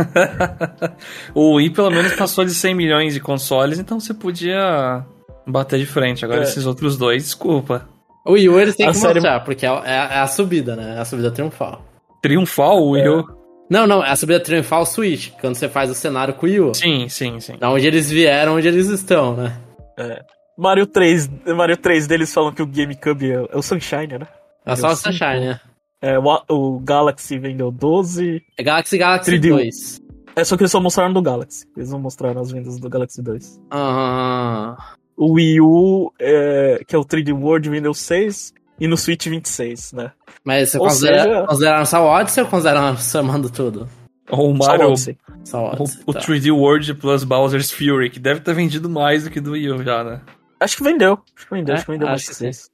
[1.34, 5.04] o Wii pelo menos passou de 100 milhões de consoles, então você podia
[5.46, 6.24] bater de frente.
[6.24, 6.42] Agora É.
[6.44, 7.88] esses outros dois, desculpa.
[8.26, 10.74] O Wii U eles têm A que série- mostrar, porque é, é- é a subida,
[10.76, 10.96] né?
[10.96, 11.82] É a subida triunfal.
[12.20, 13.24] Triunfal o Wii U?
[13.70, 16.60] Não, não, é a subida triunfal Switch, quando você faz o cenário com o Wii
[16.60, 16.74] U.
[16.74, 17.56] Sim, sim, sim.
[17.58, 19.56] Da onde eles vieram, onde eles estão, né?
[20.56, 24.26] Mario 3, Mario 3 deles falam que o GameCube é, é o Sunshine, né?
[24.64, 25.60] É só o Sunshine, né?
[26.00, 28.42] É, o, o Galaxy vendeu 12.
[28.56, 29.48] É Galaxy Galaxy 3D.
[29.50, 30.00] 2.
[30.36, 31.66] É só que eles só mostraram do Galaxy.
[31.76, 33.60] Eles não mostraram as vendas do Galaxy 2.
[33.70, 34.76] Ah,
[35.16, 38.52] O Wii U, é, que é o 3D World, vendeu 6.
[38.80, 40.12] E no Switch 26, né?
[40.44, 43.88] mas você Ou considera, seja- consideraram só o Odyssey ou consideraram somando tudo?
[44.30, 45.18] Ou o Só Mario, Odyssey.
[45.44, 46.02] Só o o, Odyssey.
[46.06, 46.20] o tá.
[46.20, 49.82] 3D World plus Bowser's Fury, que deve ter vendido mais do que do Wii U
[49.82, 50.20] já, né?
[50.60, 51.18] Acho que vendeu.
[51.36, 52.52] Acho que vendeu, É, acho que vendeu mais acho que que sim.
[52.52, 52.70] 6.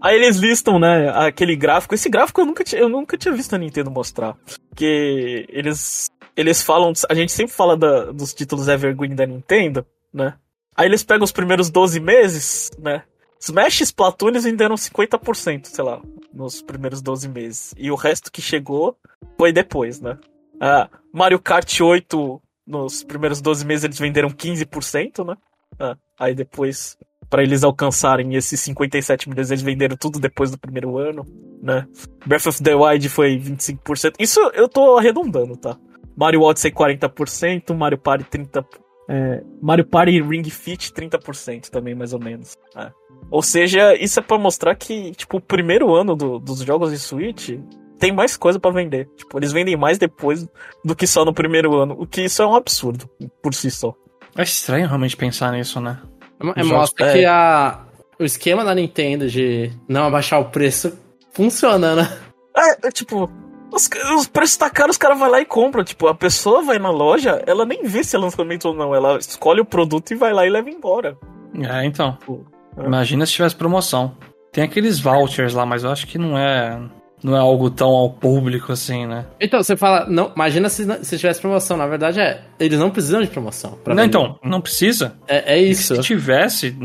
[0.00, 1.94] Aí eles listam, né, aquele gráfico.
[1.94, 4.36] Esse gráfico eu nunca, tinha, eu nunca tinha visto a Nintendo mostrar.
[4.68, 6.92] Porque eles, eles falam.
[7.08, 10.34] A gente sempre fala da- dos títulos Evergreen da Nintendo, né?
[10.76, 13.02] Aí eles pegam os primeiros 12 meses, né?
[13.42, 16.00] Smash e Splatoon eles venderam 50%, sei lá,
[16.32, 17.74] nos primeiros 12 meses.
[17.76, 18.96] E o resto que chegou
[19.36, 20.16] foi depois, né?
[20.60, 25.36] Ah, Mario Kart 8, nos primeiros 12 meses eles venderam 15%, né?
[25.76, 26.96] Ah, aí depois,
[27.28, 31.26] pra eles alcançarem esses 57 milhões, eles venderam tudo depois do primeiro ano,
[31.60, 31.84] né?
[32.24, 34.14] Breath of the Wild foi 25%.
[34.20, 35.76] Isso eu tô arredondando, tá?
[36.16, 38.81] Mario Odyssey 40%, Mario Party 30%.
[39.08, 42.56] É, Mario Party Ring Fit 30% também, mais ou menos.
[42.76, 42.90] É.
[43.30, 46.98] Ou seja, isso é pra mostrar que, tipo, o primeiro ano do, dos jogos de
[46.98, 47.58] Switch
[47.98, 49.08] tem mais coisa para vender.
[49.16, 50.46] Tipo, eles vendem mais depois
[50.84, 51.96] do que só no primeiro ano.
[51.98, 53.08] O que isso é um absurdo,
[53.42, 53.94] por si só.
[54.36, 56.00] É estranho realmente pensar nisso, né?
[56.56, 57.12] É, mostra é.
[57.12, 57.84] que a,
[58.18, 60.98] o esquema da Nintendo de não abaixar o preço
[61.32, 62.18] funciona, né?
[62.56, 63.30] É, é tipo,
[63.72, 65.82] os, os preços tá caro, os caras vão lá e compram.
[65.82, 68.94] Tipo, a pessoa vai na loja, ela nem vê se é lançamento ou não.
[68.94, 71.16] Ela escolhe o produto e vai lá e leva embora.
[71.54, 72.12] É, então.
[72.12, 72.84] Tipo, é.
[72.84, 74.16] Imagina se tivesse promoção.
[74.52, 76.78] Tem aqueles vouchers lá, mas eu acho que não é
[77.22, 79.26] não é algo tão ao público assim, né?
[79.40, 81.76] Então, você fala, não, imagina se, se tivesse promoção.
[81.76, 83.78] Na verdade, é, eles não precisam de promoção.
[83.86, 84.04] não, vender.
[84.06, 85.14] então, não precisa.
[85.26, 85.94] É, é isso.
[85.96, 86.76] Se tivesse,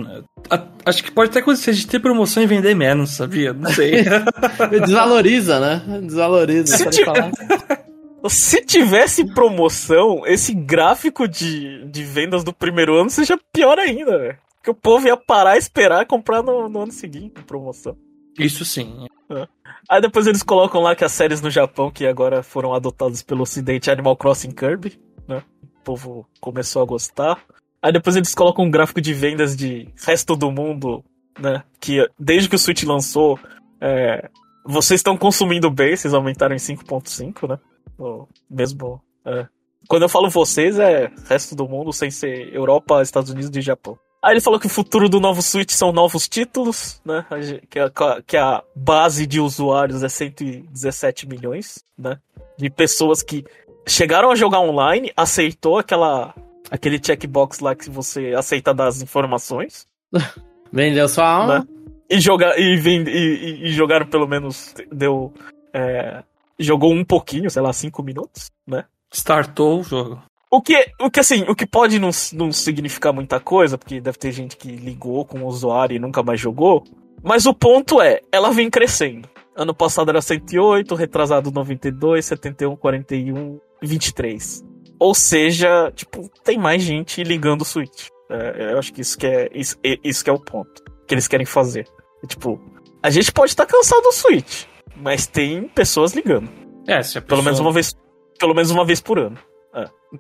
[0.49, 3.51] a, acho que pode até acontecer de ter promoção e vender menos, sabia?
[3.53, 4.03] Não sei.
[4.85, 6.01] Desvaloriza, né?
[6.01, 6.77] Desvaloriza.
[6.77, 7.31] Se, tiver...
[8.29, 14.37] se tivesse promoção, esse gráfico de, de vendas do primeiro ano seja pior ainda, velho.
[14.57, 17.95] Porque o povo ia parar e esperar comprar no, no ano seguinte, promoção.
[18.37, 19.07] Isso sim.
[19.29, 19.47] É.
[19.89, 23.43] Aí depois eles colocam lá que as séries no Japão, que agora foram adotadas pelo
[23.43, 25.41] ocidente, Animal Crossing Kirby, né?
[25.63, 27.41] O povo começou a gostar.
[27.81, 31.03] Aí depois eles colocam um gráfico de vendas de resto do mundo,
[31.39, 31.63] né?
[31.79, 33.39] Que desde que o Switch lançou,
[33.79, 34.29] é,
[34.65, 37.59] vocês estão consumindo bem, vocês aumentaram em 5.5, né?
[37.97, 39.01] O mesmo.
[39.25, 39.47] É.
[39.87, 43.97] Quando eu falo vocês, é resto do mundo, sem ser Europa, Estados Unidos e Japão.
[44.21, 47.25] Aí ele falou que o futuro do novo Switch são novos títulos, né?
[47.69, 47.91] Que a,
[48.25, 52.19] que a base de usuários é 117 milhões, né?
[52.57, 53.45] De pessoas que
[53.87, 56.33] chegaram a jogar online, aceitou aquela
[56.69, 59.87] aquele checkbox lá que você aceita das informações.
[60.71, 61.59] Vendeu sua alma.
[61.59, 61.67] Né?
[62.09, 64.73] E, jogar, e, e, e, jogaram pelo menos.
[64.91, 65.33] Deu.
[65.73, 66.23] É,
[66.59, 68.85] jogou um pouquinho, sei lá, cinco minutos, né?
[69.13, 70.21] Startou o jogo.
[70.49, 74.17] O que, o que assim, o que pode não, não significar muita coisa, porque deve
[74.17, 76.83] ter gente que ligou com o usuário e nunca mais jogou.
[77.21, 79.27] Mas o ponto é, ela vem crescendo.
[79.55, 84.63] Ano passado era 108, retrasado 92, 71, 41, 23.
[84.99, 88.07] Ou seja, tipo, tem mais gente ligando o Switch.
[88.29, 91.27] É, eu acho que isso que é, isso, isso que é o ponto que eles
[91.27, 91.87] querem fazer.
[92.23, 92.59] É, tipo,
[93.01, 96.49] a gente pode estar tá cansado do Switch, mas tem pessoas ligando.
[96.87, 97.21] É, se pessoa...
[97.23, 97.95] pelo menos uma vez,
[98.39, 99.37] pelo menos uma vez por ano.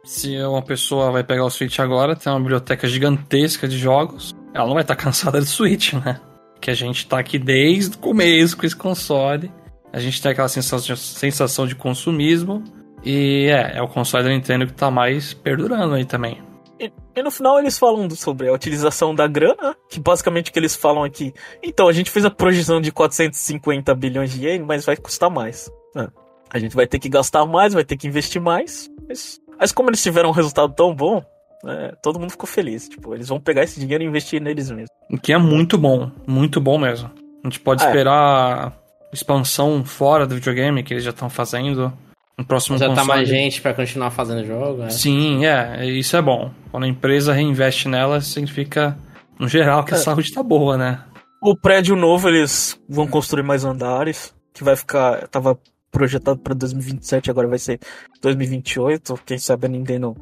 [0.03, 4.65] Se uma pessoa vai pegar o Switch agora, tem uma biblioteca gigantesca de jogos, ela
[4.65, 6.19] não vai estar tá cansada do Switch, né?
[6.59, 9.51] Que a gente tá aqui desde o começo com esse console.
[9.93, 12.63] A gente tem aquela sensação, de consumismo.
[13.03, 16.41] E é, é o console da Nintendo que tá mais perdurando aí também.
[16.79, 20.59] E, e, no final eles falam sobre a utilização da grana, que basicamente o que
[20.59, 21.33] eles falam aqui.
[21.63, 25.71] Então, a gente fez a projeção de 450 bilhões de ienes, mas vai custar mais.
[25.95, 26.07] É.
[26.49, 28.89] A gente vai ter que gastar mais, vai ter que investir mais.
[29.07, 31.23] Mas, mas como eles tiveram um resultado tão bom,
[31.65, 32.87] é, todo mundo ficou feliz.
[32.87, 34.89] Tipo, eles vão pegar esse dinheiro e investir neles mesmos.
[35.09, 37.09] O que é muito bom, muito bom mesmo.
[37.43, 37.87] A gente pode é.
[37.87, 38.73] esperar
[39.11, 41.93] expansão fora do videogame que eles já estão fazendo.
[42.37, 43.07] No próximo já console.
[43.07, 44.83] tá mais gente para continuar fazendo jogo.
[44.83, 44.89] É.
[44.91, 46.51] Sim, é, isso é bom.
[46.69, 48.95] Quando a empresa reinveste nela, significa,
[49.39, 49.99] no geral, que a é.
[49.99, 51.01] saúde tá boa, né?
[51.41, 55.27] O prédio novo, eles vão construir mais andares, que vai ficar.
[55.29, 55.57] Tava
[55.91, 57.79] projetado para 2027, agora vai ser
[58.21, 59.19] 2028.
[59.25, 60.15] Quem sabe a Nintendo.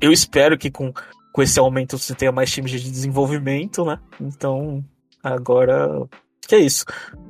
[0.00, 0.92] Eu espero que com,
[1.32, 3.98] com esse aumento você tenha mais times de desenvolvimento, né?
[4.20, 4.84] Então,
[5.22, 6.06] agora.
[6.46, 6.84] Que é isso.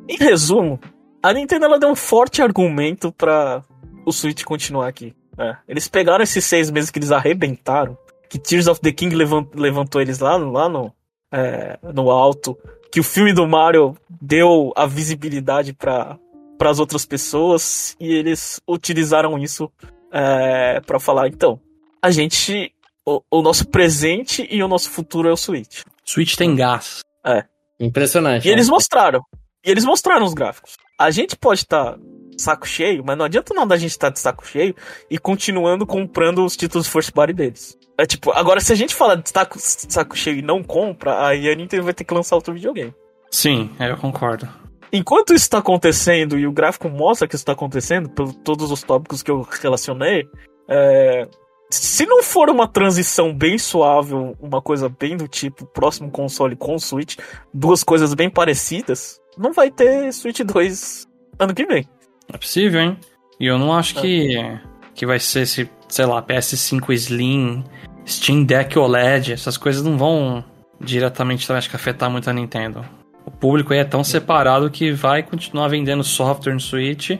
[0.09, 0.81] Em resumo,
[1.23, 3.62] a Nintendo ela deu um forte argumento para
[4.05, 5.14] o Switch continuar aqui.
[5.38, 5.57] É.
[5.67, 7.97] Eles pegaram esses seis meses que eles arrebentaram,
[8.29, 10.93] que Tears of the King levantou eles lá, lá no,
[11.33, 12.57] é, no alto,
[12.93, 16.19] que o filme do Mario deu a visibilidade para
[16.59, 19.71] para as outras pessoas e eles utilizaram isso
[20.12, 21.61] é, para falar então
[22.01, 22.73] a gente
[23.07, 25.83] o, o, nosso presente e o nosso futuro é o Switch.
[26.05, 27.01] Switch tem gás.
[27.25, 27.45] É.
[27.79, 28.47] Impressionante.
[28.47, 28.55] E né?
[28.55, 29.23] eles mostraram.
[29.64, 30.77] E eles mostraram os gráficos.
[30.99, 31.99] A gente pode estar tá
[32.37, 34.75] saco cheio, mas não adianta nada a gente estar tá de saco cheio
[35.11, 37.79] e continuando comprando os títulos first party deles.
[37.99, 41.49] É tipo, agora se a gente falar de saco, saco cheio e não compra, aí
[41.49, 42.95] a Nintendo vai ter que lançar outro videogame.
[43.31, 44.49] Sim, eu concordo.
[44.94, 48.80] Enquanto isso está acontecendo, e o gráfico mostra que isso está acontecendo, por todos os
[48.80, 50.24] tópicos que eu relacionei,
[50.68, 51.26] é,
[51.68, 56.78] se não for uma transição bem suave, uma coisa bem do tipo próximo console com
[56.78, 57.16] Switch,
[57.52, 61.09] duas coisas bem parecidas, não vai ter Switch 2
[61.40, 61.88] ano que vem.
[62.33, 62.96] É possível, hein?
[63.40, 64.00] E eu não acho é.
[64.00, 64.61] que,
[64.94, 67.64] que vai ser esse, sei lá, PS5 Slim,
[68.07, 70.44] Steam Deck OLED, essas coisas não vão
[70.80, 72.85] diretamente também acho que afetar muito a Nintendo.
[73.26, 77.10] O público aí é tão separado que vai continuar vendendo software no Switch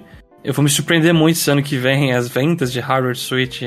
[0.43, 3.63] Eu vou me surpreender muito se ano que vem as vendas de hardware Switch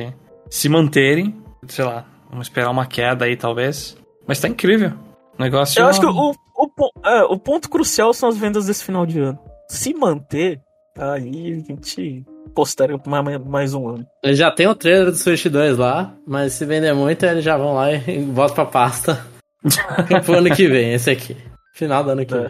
[0.50, 1.36] se manterem.
[1.68, 3.98] Sei lá, vamos esperar uma queda aí talvez.
[4.28, 4.94] Mas tá incrível.
[5.38, 5.80] O negócio.
[5.82, 9.06] Eu acho que o, o, pon- é, o ponto crucial são as vendas desse final
[9.06, 9.40] de ano.
[9.70, 10.60] Se manter,
[10.98, 12.24] aí a gente
[12.56, 14.06] posterga por mais, mais um ano.
[14.24, 17.58] Ele já tem o trailer do Switch 2 lá, mas se vender muito, eles já
[17.58, 19.26] vão lá e voltam pra pasta
[20.26, 21.36] pro ano que vem, esse aqui.
[21.78, 22.40] Final do ano que É.
[22.42, 22.48] vem.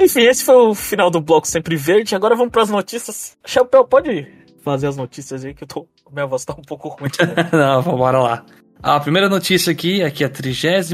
[0.00, 2.14] Enfim, esse foi o final do bloco Sempre Verde.
[2.14, 3.36] Agora vamos pras notícias.
[3.46, 4.26] Chapéu, pode
[4.64, 5.86] fazer as notícias aí que eu tô.
[6.10, 7.10] Minha voz tá um pouco ruim.
[7.52, 8.44] Não, vambora lá.
[8.82, 10.90] A primeira notícia aqui é que a 36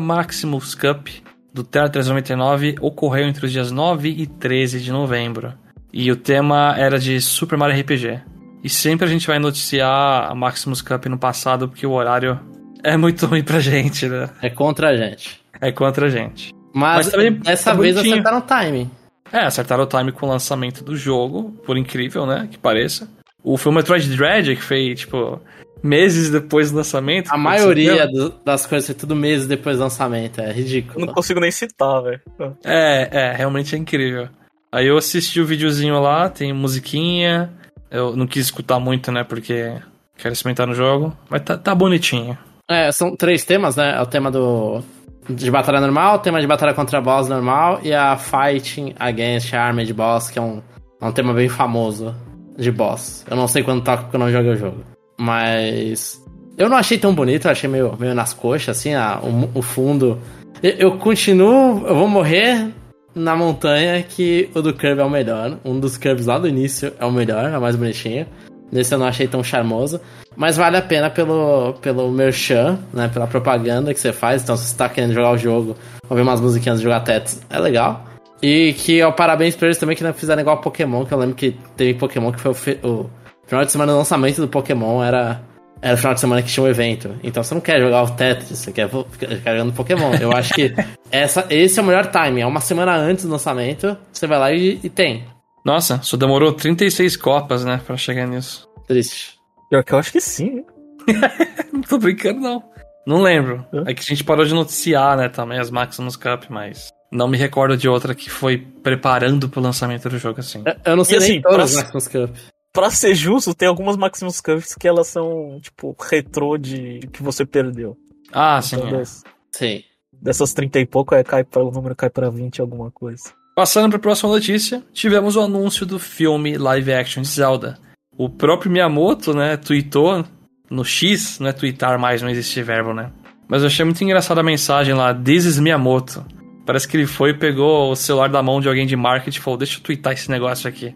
[0.00, 1.08] Maximus Cup
[1.54, 5.54] do Terra 399 ocorreu entre os dias 9 e 13 de novembro.
[5.90, 8.20] E o tema era de Super Mario RPG.
[8.62, 12.38] E sempre a gente vai noticiar a Maximus Cup no passado porque o horário
[12.84, 14.28] é muito ruim pra gente, né?
[14.42, 15.40] É contra a gente.
[15.60, 16.52] É contra a gente.
[16.78, 18.14] Mas, Mas também dessa tá vez bonitinho.
[18.14, 18.90] acertaram o timing.
[19.32, 22.48] É, acertaram o time com o lançamento do jogo, por incrível, né?
[22.50, 23.08] Que pareça.
[23.42, 25.40] O filme Metroid Dread, que foi, tipo,
[25.82, 27.30] meses depois do lançamento.
[27.30, 30.40] A maioria do- das coisas foi tudo meses depois do lançamento.
[30.40, 31.04] É Eu ridículo.
[31.06, 32.20] não consigo nem citar, velho.
[32.64, 34.28] É, é, realmente é incrível.
[34.72, 37.50] Aí eu assisti o videozinho lá, tem musiquinha.
[37.90, 39.24] Eu não quis escutar muito, né?
[39.24, 39.72] Porque
[40.16, 41.16] quero experimentar no jogo.
[41.30, 42.36] Mas tá, tá bonitinho.
[42.70, 43.94] É, são três temas, né?
[43.96, 44.82] É o tema do
[45.28, 50.30] de batalha normal, tema de batalha contra boss normal e a Fighting Against Armored Boss,
[50.30, 50.62] que é um,
[51.00, 52.14] é um tema bem famoso
[52.56, 53.24] de boss.
[53.30, 54.84] Eu não sei quando toca porque eu não joguei o jogo.
[55.18, 56.24] Mas
[56.56, 59.62] eu não achei tão bonito, eu achei meio, meio nas coxas, assim, a, o, o
[59.62, 60.18] fundo.
[60.62, 62.72] Eu, eu continuo, eu vou morrer
[63.14, 65.58] na montanha que o do Kirby é o melhor.
[65.64, 68.26] Um dos Kirby's lá do início é o melhor, é o mais bonitinho.
[68.70, 70.00] Nesse eu não achei tão charmoso.
[70.36, 73.08] Mas vale a pena pelo, pelo merchan, né?
[73.12, 74.42] Pela propaganda que você faz.
[74.42, 75.76] Então, se você tá querendo jogar o jogo,
[76.08, 78.04] ouvir umas musiquinhas de jogar Tetris, é legal.
[78.42, 81.34] E que o parabéns pra eles também que não fizeram igual Pokémon, que eu lembro
[81.34, 83.10] que teve Pokémon que foi o, o
[83.46, 85.40] final de semana do lançamento do Pokémon era,
[85.82, 87.16] era o final de semana que tinha um evento.
[87.22, 90.14] Então você não quer jogar o Tetris, você quer ficar jogando Pokémon.
[90.20, 90.72] Eu acho que
[91.10, 92.40] essa, esse é o melhor time.
[92.40, 95.24] É uma semana antes do lançamento, você vai lá e, e tem.
[95.68, 97.80] Nossa, só demorou 36 copas, né?
[97.86, 98.68] Pra chegar nisso.
[98.86, 99.38] Triste.
[99.68, 100.64] Pior que eu acho que sim.
[101.72, 102.62] Não tô brincando, não.
[103.06, 103.64] Não lembro.
[103.72, 103.84] Hã?
[103.86, 107.38] É que a gente parou de noticiar, né, também as Maximus Cup, mas não me
[107.38, 110.62] recordo de outra que foi preparando pro lançamento do jogo assim.
[110.66, 112.36] Eu- Eu não sei E nem assim, todas pra- as Maximus Cup.
[112.72, 117.46] Pra ser justo, tem algumas Maximus Cups que elas são, tipo, retrô de que você
[117.46, 117.96] perdeu.
[118.32, 118.76] Ah, sim.
[118.76, 118.92] Então, é.
[118.92, 119.82] das- Sim.
[120.12, 123.32] dessas 30 e pouco, é, cai pra, o número cai pra 20 alguma coisa.
[123.58, 127.76] Passando para a próxima notícia, tivemos o anúncio do filme live action de Zelda.
[128.16, 130.24] O próprio Miyamoto, né, tweetou
[130.70, 133.10] no X, não é tweetar mais, não existe verbo, né?
[133.48, 136.24] Mas eu achei muito engraçada a mensagem lá, This is Miyamoto.
[136.64, 139.58] Parece que ele foi, pegou o celular da mão de alguém de marketing e falou,
[139.58, 140.94] deixa eu tweetar esse negócio aqui.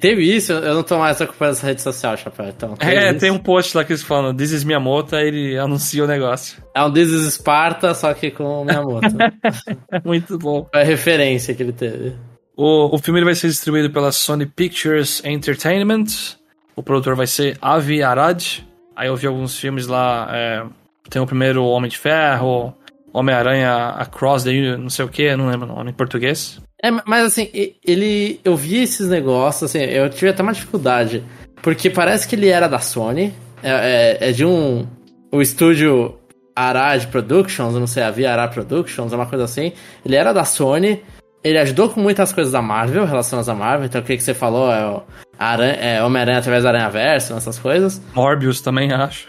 [0.00, 2.48] Teve isso, eu não tô mais ocupando essa rede social, Chapéu.
[2.48, 3.20] Então, É, isso.
[3.20, 6.62] tem um post lá que eles falam, This is Miyamoto, aí ele anuncia o negócio.
[6.74, 9.06] É um This is Sparta, só que com Miyamoto.
[9.92, 10.66] É muito bom.
[10.72, 12.14] Foi a referência que ele teve.
[12.56, 16.04] O, o filme vai ser distribuído pela Sony Pictures Entertainment.
[16.76, 18.60] O produtor vai ser Avi Arad.
[18.96, 20.28] Aí eu vi alguns filmes lá.
[20.32, 20.64] é,
[21.08, 22.74] tem o primeiro Homem de Ferro,
[23.12, 26.60] Homem-Aranha Across the Universe, não sei o que, não lembro o nome em português.
[26.82, 27.48] É, mas assim,
[27.84, 28.40] ele.
[28.44, 31.22] Eu vi esses negócios, assim, eu tive até uma dificuldade.
[31.62, 33.34] Porque parece que ele era da Sony.
[33.62, 34.86] É, é- é de um.
[35.30, 36.16] O estúdio
[36.56, 39.72] Arad Productions, não sei, a Via Arad Productions, é uma coisa assim.
[40.04, 41.02] Ele era da Sony.
[41.44, 43.86] Ele ajudou com muitas coisas da Marvel, relacionadas à Marvel.
[43.86, 45.02] Então o que, que você falou é o
[45.38, 48.00] Aranha- é Homem-Aranha através do Aranha Verso, essas coisas.
[48.14, 49.26] Morbius também, acho.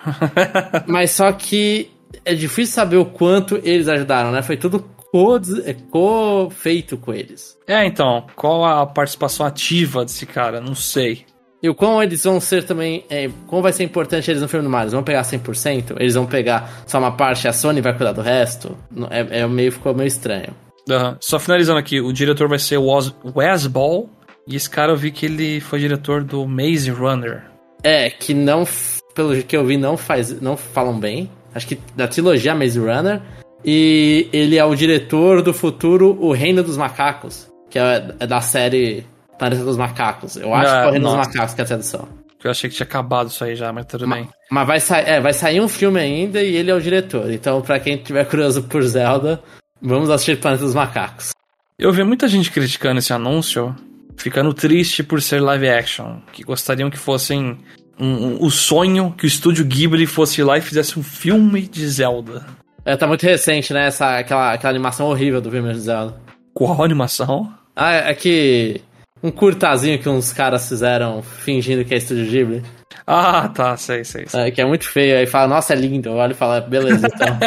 [0.87, 1.89] Mas só que
[2.25, 4.41] é difícil saber o quanto eles ajudaram, né?
[4.41, 7.57] Foi tudo co- é, co-feito com eles.
[7.67, 10.59] é, então, qual a participação ativa desse cara?
[10.61, 11.25] Não sei.
[11.63, 13.05] E o quão eles vão ser também.
[13.07, 14.85] É, como vai ser importante eles no filme do Mario?
[14.85, 15.95] Eles vão pegar 100%?
[15.99, 18.75] Eles vão pegar só uma parte e a Sony vai cuidar do resto?
[19.11, 20.55] É, é meio, ficou meio estranho.
[20.89, 21.17] Aham.
[21.21, 24.09] Só finalizando aqui, o diretor vai ser o Wes, Wes Ball.
[24.47, 27.43] E esse cara eu vi que ele foi diretor do Maze Runner.
[27.83, 28.67] É, que não.
[29.13, 31.29] Pelo que eu vi, não, faz, não falam bem.
[31.53, 33.21] Acho que da trilogia Maze Runner.
[33.63, 37.47] E ele é o diretor do futuro O Reino dos Macacos.
[37.69, 39.05] Que é, é da série
[39.37, 40.35] Planeta dos Macacos.
[40.35, 41.17] Eu acho Ah, que é o Reino nossa.
[41.17, 42.07] dos Macacos que é a tradução.
[42.43, 44.27] Eu achei que tinha acabado isso aí já, mas tudo bem.
[44.49, 47.31] Mas vai, sa é, vai sair um filme ainda e ele é o diretor.
[47.31, 49.41] Então, pra quem tiver curioso por Zelda,
[49.79, 51.31] vamos assistir Planeta dos Macacos.
[51.77, 53.75] Eu vi muita gente criticando esse anúncio,
[54.17, 57.57] ficando triste por ser live action, que gostariam que fossem
[57.99, 61.87] um, um- o sonho que o estúdio Ghibli fosse lá e fizesse um filme de
[61.87, 62.43] Zelda.
[62.83, 63.87] É, tá muito recente, né?
[63.87, 66.19] Essa, aquela, aquela animação horrível do filme de Zelda.
[66.53, 67.53] Qual animação?
[67.75, 68.81] Ah, é que
[69.23, 72.63] um curtazinho que uns caras fizeram fingindo que é Estúdio Ghibli.
[73.05, 74.27] Ah, tá, sei, sei.
[74.27, 74.41] sei.
[74.41, 75.17] É, que é muito feio.
[75.17, 76.09] Aí fala, nossa, é lindo.
[76.09, 77.37] Eu olho e falo, beleza, então.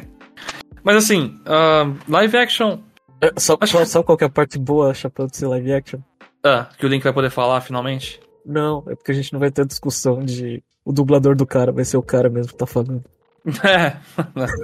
[0.82, 2.78] Mas assim, ah, live action.
[3.20, 5.72] É, Só, Acho só, sabe qual que é a parte boa, Chapéu, de ser live
[5.72, 6.00] action?
[6.44, 8.20] Ah, que o Link vai poder falar finalmente.
[8.44, 10.62] Não, é porque a gente não vai ter discussão de.
[10.84, 13.02] O dublador do cara vai ser o cara mesmo que tá falando.
[13.62, 13.96] É.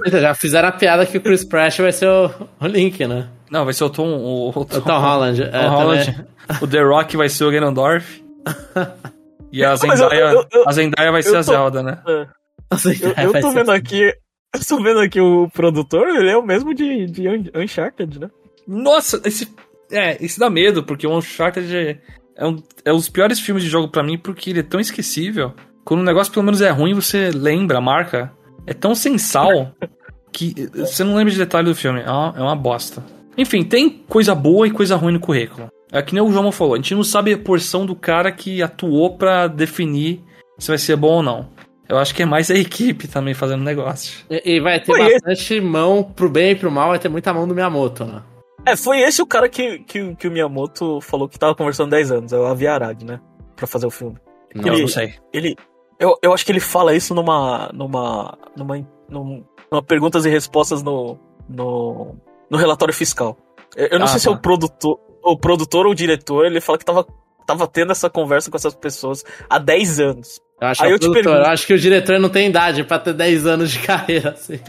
[0.07, 3.27] Então, Já fizeram a piada que o Chris Pratt vai ser o, o Link, né?
[3.51, 4.07] Não, vai ser o Tom.
[4.17, 5.43] O, o O Tom Holland.
[5.43, 6.25] É, Tom Holland.
[6.61, 8.23] O The Rock vai ser o Ganondorf.
[9.51, 11.99] E a Zendaya, eu- eu- a Zendaya vai ser eu a tô- Zelda, né?
[12.07, 12.25] É.
[13.21, 14.13] Eu, eu tô vendo aqui.
[14.53, 18.29] Eu tô vendo aqui o produtor, ele é o mesmo de, de Un- Uncharted, né?
[18.67, 19.53] Nossa, esse.
[19.91, 21.97] É, isso dá medo, porque o Uncharted é,
[22.37, 24.79] é um, é um dos piores filmes de jogo pra mim, porque ele é tão
[24.79, 25.53] esquecível.
[25.83, 28.31] Quando o negócio pelo menos é ruim, você lembra, marca.
[28.67, 29.71] É tão sem sal
[30.31, 32.01] que você não lembra de detalhe do filme.
[32.01, 33.03] É uma, é uma bosta.
[33.37, 35.69] Enfim, tem coisa boa e coisa ruim no currículo.
[35.91, 38.61] É que nem o João falou, a gente não sabe a porção do cara que
[38.61, 40.21] atuou pra definir
[40.57, 41.49] se vai ser bom ou não.
[41.89, 44.23] Eu acho que é mais a equipe também fazendo negócio.
[44.29, 45.13] E, e vai ter Foi esse.
[45.25, 48.21] bastante mão pro bem e pro mal, vai ter muita mão do Miyamoto, né?
[48.65, 52.11] É, foi esse o cara que, que, que o Miyamoto falou que tava conversando 10
[52.11, 53.19] anos, é o Avi Arad, né?
[53.57, 54.15] Pra fazer o filme.
[54.55, 55.15] Eu Ele- não sei.
[55.33, 55.57] Ele.
[56.01, 57.69] Eu, eu acho que ele fala isso numa.
[57.73, 58.37] numa.
[58.57, 58.75] numa.
[59.07, 61.17] num- numa perguntas e respostas no.
[61.47, 62.15] no.
[62.49, 63.37] no relatório fiscal.
[63.75, 64.37] Eu, eu não Ah, sei se é tá.
[64.37, 64.99] o produtor.
[65.23, 67.05] O produtor ou o diretor, ele fala que tava,
[67.45, 70.41] tava tendo essa conversa com essas pessoas há 10 anos.
[70.59, 72.29] Eu acho Aí que é eu o te pergunto- eu acho que o diretor não
[72.29, 74.59] tem idade pra ter 10 anos de carreira, assim.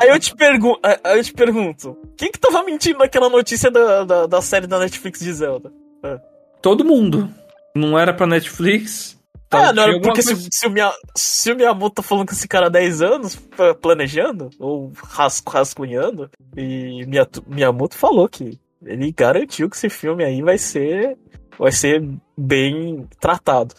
[0.00, 4.04] Aí eu te, pergun aí eu te pergunto: quem que tava mentindo naquela notícia da,
[4.04, 5.72] da, da série da Netflix de Zelda?
[6.62, 7.28] Todo mundo.
[7.74, 9.15] Não era pra Netflix.
[9.50, 12.02] Ah, Tá, não, tinha alguma porque se, coisa- se, o Mia, se o Miyamoto tá
[12.02, 13.36] falando com esse cara há 10 anos,
[13.80, 20.42] planejando, ou ras, rascunhando, e Mia- Miyamoto falou que ele garantiu que esse filme aí
[20.42, 21.16] vai ser,
[21.58, 22.02] vai ser
[22.36, 23.74] bem tratado.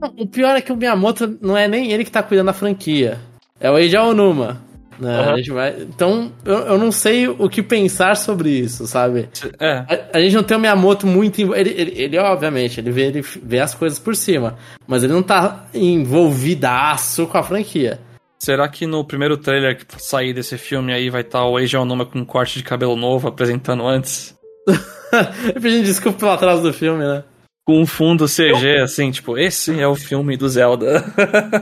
[0.00, 2.52] Não, O pior é que o Miyamoto não é nem ele que tá cuidando da
[2.52, 3.18] franquia.
[3.58, 4.62] É o Eiji Aonuma.
[4.98, 5.36] Né?
[5.36, 5.76] Gente vai...
[5.80, 9.28] Então, eu, eu não sei o que pensar sobre isso, sabe?
[9.60, 9.78] É.
[9.78, 11.54] A, a gente não tem o Miyamoto muito.
[11.54, 14.56] Ele, ele, ele, obviamente, ele vê, ele vê as coisas por cima.
[14.86, 18.00] Mas ele não tá envolvidaço com a franquia.
[18.38, 22.04] Será que no primeiro trailer que sair desse filme aí vai estar o Eiji Onuma
[22.04, 24.36] com um corte de cabelo novo apresentando antes?
[25.54, 27.24] Eu pedi desculpa pelo atraso do filme, né?
[27.64, 31.04] Com um fundo CG, assim, tipo, esse é o filme do Zelda.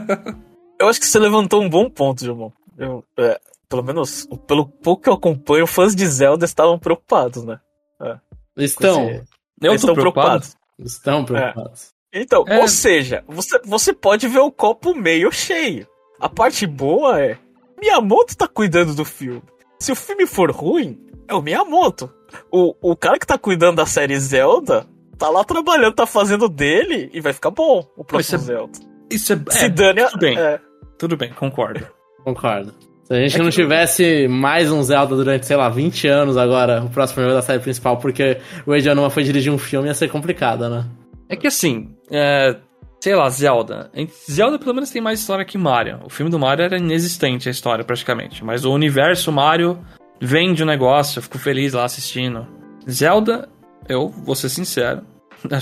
[0.79, 2.51] Eu acho que você levantou um bom ponto, Gilmão.
[2.77, 7.59] Eu, é, pelo menos, pelo pouco que eu acompanho, fãs de Zelda estavam preocupados, né?
[8.57, 9.09] Estão.
[9.09, 9.23] Esse-
[9.61, 10.27] Eu tô estão preocupado.
[10.41, 10.55] preocupados.
[10.79, 11.93] Estão preocupados.
[12.13, 12.59] Então, É.
[12.61, 15.87] ou seja, você, você pode ver o copo meio cheio.
[16.19, 17.37] A parte boa é.
[17.79, 19.41] Miyamoto tá cuidando do filme.
[19.79, 20.97] Se o filme for ruim,
[21.27, 22.09] é o Miyamoto.
[22.51, 27.09] O, o cara que tá cuidando da série Zelda tá lá trabalhando, tá fazendo dele
[27.13, 28.79] e vai ficar bom o próximo Isso é- Zelda.
[29.09, 29.39] Isso é.
[29.51, 30.37] Se é, dane a- tudo bem.
[30.39, 30.59] é.
[30.97, 31.85] Tudo bem, concordo.
[32.25, 32.73] Concordo.
[33.03, 36.89] Se a gente não tivesse mais um Zelda durante, sei lá, 20 anos agora, o
[36.89, 40.09] próximo jogo da série principal, porque o Eiji Aonuma foi dirigir um filme, ia ser
[40.09, 40.85] complicado, né?
[41.29, 42.55] É que assim, é,
[42.99, 43.91] sei lá, Zelda.
[44.27, 45.99] Zelda pelo menos tem mais história que Mario.
[46.03, 48.43] O filme do Mario era inexistente a história praticamente.
[48.43, 49.77] Mas o universo Mario
[50.19, 52.47] vende o negócio, eu fico feliz lá assistindo.
[52.89, 53.47] Zelda,
[53.87, 55.03] eu vou ser sincero,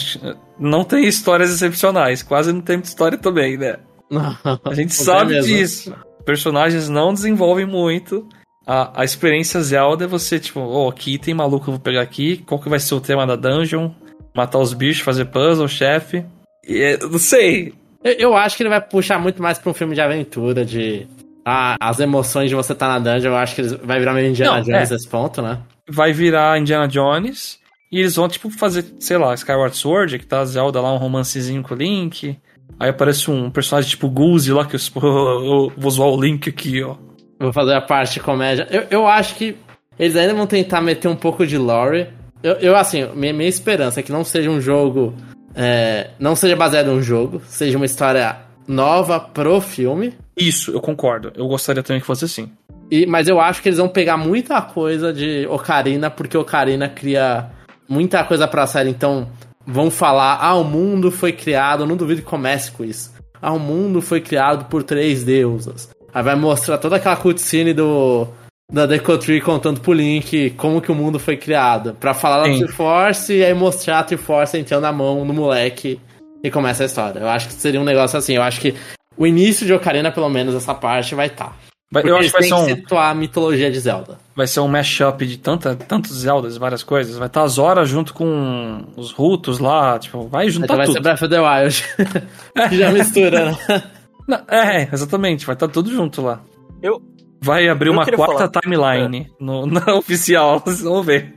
[0.57, 2.23] não tem histórias excepcionais.
[2.23, 3.79] Quase não tem muita história também, né?
[4.63, 5.93] A gente Não sabe disso.
[6.25, 8.27] Personagens não desenvolvem muito.
[8.65, 12.37] A, a experiência Zelda é você, tipo, oh, que item maluco eu vou pegar aqui?
[12.45, 13.91] Qual que vai ser o tema da dungeon?
[14.33, 16.25] Matar os bichos, fazer puzzle, chefe.
[16.65, 17.73] É- não sei.
[18.03, 21.07] Eu, eu acho que ele vai puxar muito mais pra um filme de aventura, de.
[21.45, 24.29] Ah, as emoções de você estar na dungeon, eu acho que ele vai virar meio
[24.29, 24.93] Indiana Não, Jones é.
[24.93, 25.59] nesse ponto, né?
[25.89, 27.59] Vai virar Indiana Jones.
[27.91, 30.97] E eles vão, tipo, fazer, sei lá, Skyward Sword, que tá a Zelda lá, um
[30.97, 32.39] romancezinho com o Link.
[32.79, 36.83] Aí aparece um personagem tipo Goose lá, que eu, eu vou zoar o Link aqui,
[36.83, 36.95] ó.
[37.39, 38.67] Vou fazer a parte de comédia.
[38.69, 39.55] Eu, eu acho que
[39.97, 42.07] eles ainda vão tentar meter um pouco de lore.
[42.41, 45.13] Eu, eu assim, minha, minha esperança é que não seja um jogo.
[45.55, 48.37] é, não seja baseado em um jogo, seja uma história
[48.67, 50.13] nova pro filme.
[50.35, 51.31] Isso, eu concordo.
[51.35, 52.51] Eu gostaria também que fosse assim.
[52.89, 57.49] E, mas eu acho que eles vão pegar muita coisa de Ocarina, porque Ocarina cria
[57.87, 58.89] muita coisa pra série.
[58.89, 59.27] Então,
[59.65, 61.83] vão falar: ah, o mundo foi criado.
[61.83, 63.11] eu Não duvido que comece com isso.
[63.41, 65.89] Ah, o mundo foi criado por três deusas.
[66.13, 68.27] Aí vai mostrar toda aquela cutscene do.
[68.71, 71.95] Da Deco Tree contando pro Link como que o mundo foi criado.
[71.99, 72.59] Pra falar da Sim.
[72.59, 75.99] Triforce e aí mostrar a Triforce entrando a mão no moleque
[76.43, 77.19] e começa a história.
[77.19, 78.33] Eu acho que seria um negócio assim.
[78.35, 78.73] Eu acho que
[79.17, 81.47] o início de Ocarina, pelo menos, essa parte vai estar.
[81.49, 84.17] Vai- Porque eu acho que vai ser um, que situar a mitologia de Zelda.
[84.35, 87.17] vai ser um mashup de tanta, tantos Zeldas, várias coisas.
[87.17, 90.93] Vai estar as horas junto com os Rutos lá, tipo, vai juntar Então vai tudo.
[90.95, 92.69] ser Breath of the Wild.
[92.69, 93.83] que já mistura, né?
[94.27, 96.41] Não, é, exatamente, vai estar tudo junto lá.
[96.81, 97.01] Eu,
[97.41, 98.49] Vai abrir Eu uma quarta falar.
[98.61, 101.35] timeline no, na oficial, vocês vão ver.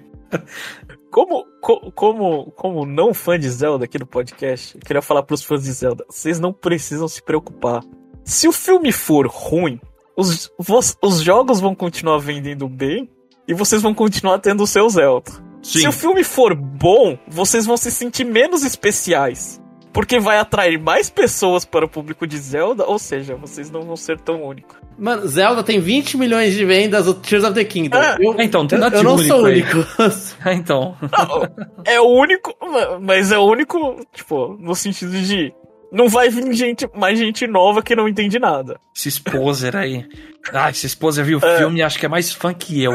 [1.11, 5.43] como, co- como, como não fã de Zelda aqui no podcast, eu queria falar pros
[5.43, 7.83] fãs de Zelda: vocês não precisam se preocupar.
[8.25, 9.81] Se o filme for ruim,
[10.17, 13.09] os, vos- os jogos vão continuar vendendo bem
[13.47, 15.31] e vocês vão continuar tendo o seu Zelda.
[15.63, 19.61] Se o filme for bom, vocês vão se sentir menos especiais.
[19.93, 23.97] Porque vai atrair mais pessoas para o público de Zelda, ou seja, vocês não vão
[23.97, 24.77] ser tão únicos.
[24.99, 27.97] Mano, Zelda tem 20 milhões de vendas, o Tears of the Kingdom.
[27.97, 29.63] É, eu, então, não tem eu, não único sou aí.
[29.63, 29.89] único.
[30.53, 30.95] então.
[31.87, 32.55] É o único,
[33.01, 35.53] mas é o único, tipo, no sentido de.
[35.93, 38.79] Não vai vir gente, mais gente nova que não entende nada.
[38.97, 40.07] Esse Sposer aí.
[40.53, 41.59] Ah, esse Sposer viu o É.
[41.59, 42.93] filme e acha que é mais fã que eu.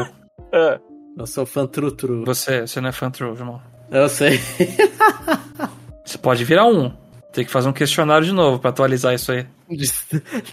[0.52, 0.78] É.
[1.18, 2.24] eu sou fã trutru.
[2.26, 3.60] Você, você não é fã true, irmão.
[3.90, 4.38] Eu sei.
[6.04, 6.92] Você pode virar um.
[7.32, 9.46] Tem que fazer um questionário de novo pra atualizar isso aí.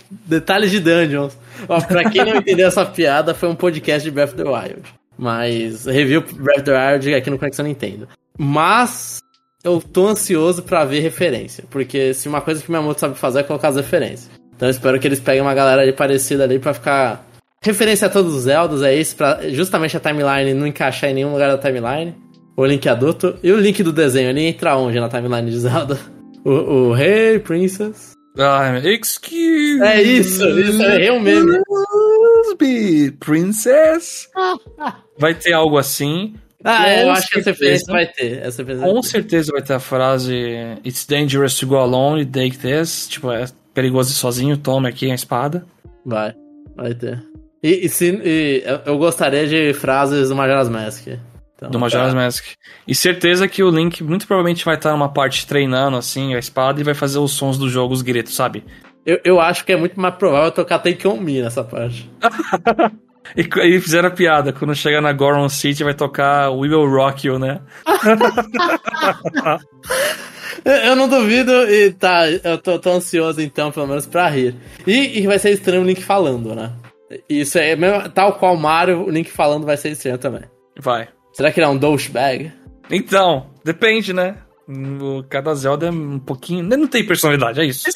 [0.10, 1.38] Detalhes de Dungeons.
[1.68, 4.82] Ó, pra quem não entendeu essa piada, foi um podcast de Breath of the Wild.
[5.18, 8.08] Mas, review Breath of the Wild aqui no Conexão Nintendo.
[8.38, 9.20] Mas,
[9.64, 11.64] eu tô ansioso pra ver referência.
[11.70, 14.30] Porque se uma coisa que minha moto sabe fazer é colocar as referências.
[14.56, 17.28] Então eu espero que eles peguem uma galera ali parecida ali pra ficar...
[17.62, 21.34] Referência a todos os Zeldas, é isso, pra justamente a timeline não encaixar em nenhum
[21.34, 22.16] lugar da timeline.
[22.56, 23.38] O link adulto.
[23.44, 26.00] E o link do desenho, ele entra onde na timeline de Zelda?
[26.46, 26.52] O,
[26.90, 28.14] o Hey, Princess.
[28.38, 31.60] Ah, excuse É isso, isso, eu errei um meme.
[32.60, 34.30] me, princess.
[35.18, 36.36] Vai ter algo assim.
[36.64, 37.52] Ah, Com é, eu acho que essa certeza.
[37.52, 38.38] referência vai ter.
[38.46, 39.08] Essa referência Com vai ter.
[39.08, 40.36] certeza vai ter a frase
[40.86, 43.08] It's dangerous to go alone, take this.
[43.08, 45.66] Tipo, é perigoso ir sozinho, tome aqui a espada.
[46.06, 46.34] Vai,
[46.76, 47.24] vai ter.
[47.64, 51.08] E, e se, e eu- gostaria de frases do Majora's Mask.
[51.56, 52.46] Então, Do Majora's Mask.
[52.88, 56.80] E certeza que o Link muito provavelmente vai estar numa parte treinando, assim, a espada
[56.80, 58.64] e vai fazer os sons do jogo, os gritos, sabe?
[59.06, 62.10] Eu, eu acho que é muito mais provável tocar Take On Me nessa parte.
[63.36, 67.28] E, e fizeram a piada, quando chegar na Goron City vai tocar We Will Rock
[67.28, 67.62] You, né?
[70.66, 74.56] Eu, não duvido e tá, eu tô, tô ansioso então, pelo menos pra rir.
[74.86, 76.74] E, e vai ser estranho o Link falando, né?
[77.30, 80.44] Isso é mesmo, tal qual Mario, o Link falando vai ser estranho também.
[80.78, 81.08] Vai.
[81.32, 82.52] Será que ele é um douchebag?
[82.92, 84.36] Então, depende, né?
[84.68, 86.64] O, cada Zelda é um pouquinho.
[86.64, 87.90] Não tem personalidade, é isso.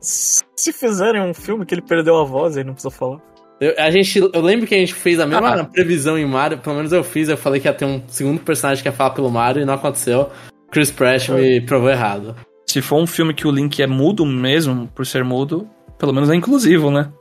[0.00, 3.20] Se se fizerem um filme que ele perdeu a voz, aí não precisa falar.
[3.62, 5.64] Eu, a gente, eu lembro que a gente fez a mesma Ah.
[5.64, 8.82] previsão em Mario, pelo menos eu fiz, eu falei que ia ter um segundo personagem
[8.82, 10.28] que ia falar pelo Mario e não aconteceu.
[10.72, 12.34] Chris Pratt me provou errado.
[12.68, 16.28] Se for um filme que o Link é mudo mesmo, por ser mudo, pelo menos
[16.28, 17.12] é inclusivo, né?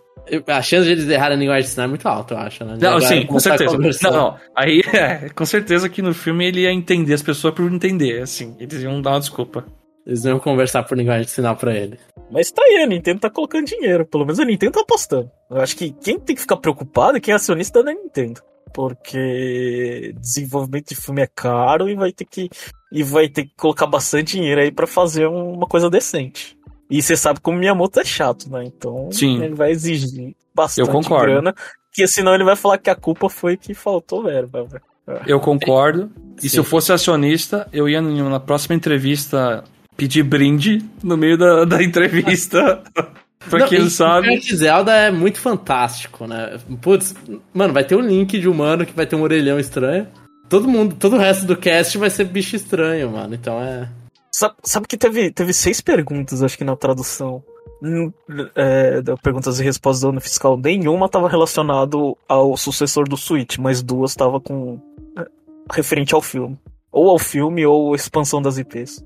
[0.47, 2.77] A chance de eles errarem a linguagem de sinal é muito alta, eu acho, né?
[2.79, 3.77] Não, sim, com certeza.
[4.03, 4.35] Não, não.
[4.55, 8.55] Aí, é, com certeza que no filme ele ia entender as pessoas por entender, assim.
[8.59, 9.63] Eles iam dar uma desculpa.
[10.05, 11.99] Eles iam conversar por linguagem de sinal pra ele.
[12.31, 14.05] Mas tá aí, a Nintendo tá colocando dinheiro.
[14.05, 15.29] Pelo menos a Nintendo tá apostando.
[15.49, 18.41] Eu acho que quem tem que ficar preocupado é quem é acionista da Nintendo.
[18.73, 22.49] Porque desenvolvimento de filme é caro e vai ter que.
[22.91, 26.57] E vai ter que colocar bastante dinheiro aí pra fazer uma coisa decente.
[26.89, 28.63] E você sabe como Miyamoto é chato, né?
[28.65, 29.41] Então Sim.
[29.43, 31.25] ele vai exigir bastante Eu concordo.
[31.25, 31.53] grana.
[31.89, 34.63] Porque senão ele vai falar que a culpa foi que faltou verba.
[34.63, 34.83] velho.
[35.27, 36.09] Eu concordo.
[36.37, 36.57] E se Sim.
[36.57, 39.63] eu fosse acionista, eu ia na próxima entrevista
[39.97, 42.81] pedir brinde no meio da, da entrevista.
[43.49, 44.39] pra Não, quem não sabe.
[44.39, 46.59] que Zelda é muito fantástico, né?
[46.81, 47.15] Putz,
[47.53, 50.07] mano, vai ter um link de humano que vai ter um orelhão estranho.
[50.49, 53.33] Todo mundo, todo o resto do cast vai ser bicho estranho, mano.
[53.33, 53.87] Então é.
[54.33, 57.43] Sabe, sabe que teve, teve seis perguntas, acho que na tradução.
[57.83, 58.11] Hum,
[58.55, 60.55] É, da perguntas e respostas do ano fiscal.
[60.57, 64.79] Nenhuma estava relacionado ao sucessor do Switch, mas duas estava com.
[65.17, 65.25] é,
[65.73, 66.57] referente ao filme.
[66.91, 69.03] Ou ao filme ou expansão das IPs.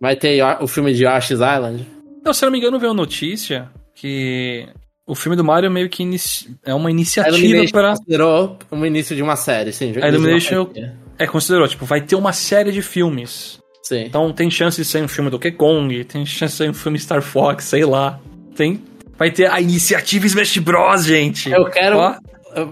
[0.00, 1.86] Vai ter o filme de Yoshi's Island.
[2.24, 4.66] Não, se eu não me engano, veio a notícia que
[5.06, 9.22] o filme do Mario meio que inici- é uma iniciativa para considerou o início de
[9.22, 9.92] uma série, sim.
[10.02, 10.70] A Illumination-
[11.18, 13.58] É, considerou, tipo, vai ter uma série de filmes.
[13.82, 14.04] Sim.
[14.04, 16.74] Então tem chance de ser um filme do Donkey Kong, tem chance de ser um
[16.74, 18.18] filme Star Fox, sei lá.
[18.54, 18.82] Tem.
[19.18, 21.50] Vai ter a iniciativa Smash Bros, gente.
[21.50, 21.98] Eu quero.
[21.98, 22.14] Ó,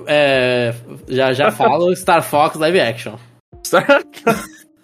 [0.06, 0.74] é,
[1.08, 3.16] já já falo Star Fox live action.
[3.66, 3.84] Star...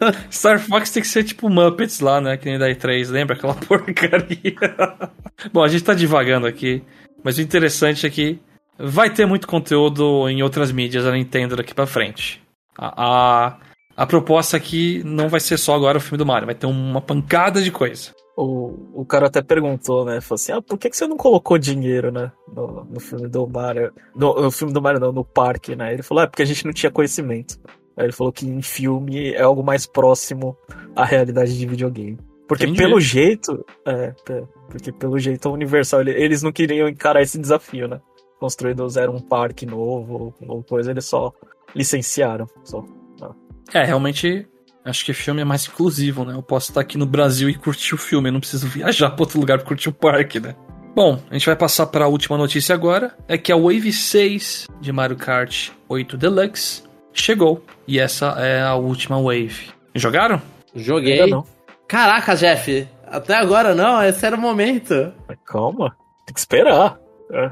[0.30, 2.36] Star Fox tem que ser tipo Muppets lá, né?
[2.36, 4.54] Que nem da E3, lembra aquela porcaria?
[5.52, 6.82] Bom, a gente tá divagando aqui,
[7.22, 8.38] mas o interessante é que
[8.78, 12.42] vai ter muito conteúdo em outras mídias da Nintendo daqui pra frente.
[12.76, 13.04] A,
[13.46, 13.58] a,
[13.96, 17.00] a proposta aqui não vai ser só agora o filme do Mario, vai ter uma
[17.00, 18.12] pancada de coisa.
[18.36, 20.20] O, o cara até perguntou, né?
[20.20, 22.32] Falou assim: ah, por que, que você não colocou dinheiro, né?
[22.52, 23.92] No, no filme do Mario.
[24.14, 25.92] No, no filme do Mario, não, no parque, né?
[25.92, 27.56] Ele falou: é porque a gente não tinha conhecimento.
[27.96, 30.56] Aí ele falou que em filme é algo mais próximo
[30.96, 32.18] à realidade de videogame.
[32.48, 32.78] Porque Entendi.
[32.78, 33.64] pelo jeito.
[33.86, 38.00] É, pe- porque pelo jeito a Universal, ele- eles não queriam encarar esse desafio, né?
[38.40, 41.32] Construir do zero um parque novo ou, coisa, eles só
[41.74, 42.46] licenciaram.
[42.62, 42.84] Só.
[43.72, 44.46] É, realmente,
[44.84, 46.34] acho que filme é mais inclusivo, né?
[46.34, 49.22] Eu posso estar aqui no Brasil e curtir o filme, eu não preciso viajar pra
[49.22, 50.54] outro lugar pra curtir o parque, né?
[50.94, 54.68] Bom, a gente vai passar para a última notícia agora, é que a Wave 6
[54.80, 56.83] de Mario Kart 8 Deluxe
[57.14, 59.70] chegou, e essa é a última Wave.
[59.94, 60.40] Jogaram?
[60.74, 61.20] Joguei.
[61.20, 61.46] Ainda não.
[61.86, 65.12] Caraca, Jeff, até agora não, esse era o momento.
[65.28, 65.96] Mas calma,
[66.26, 66.98] tem que esperar.
[67.30, 67.50] É.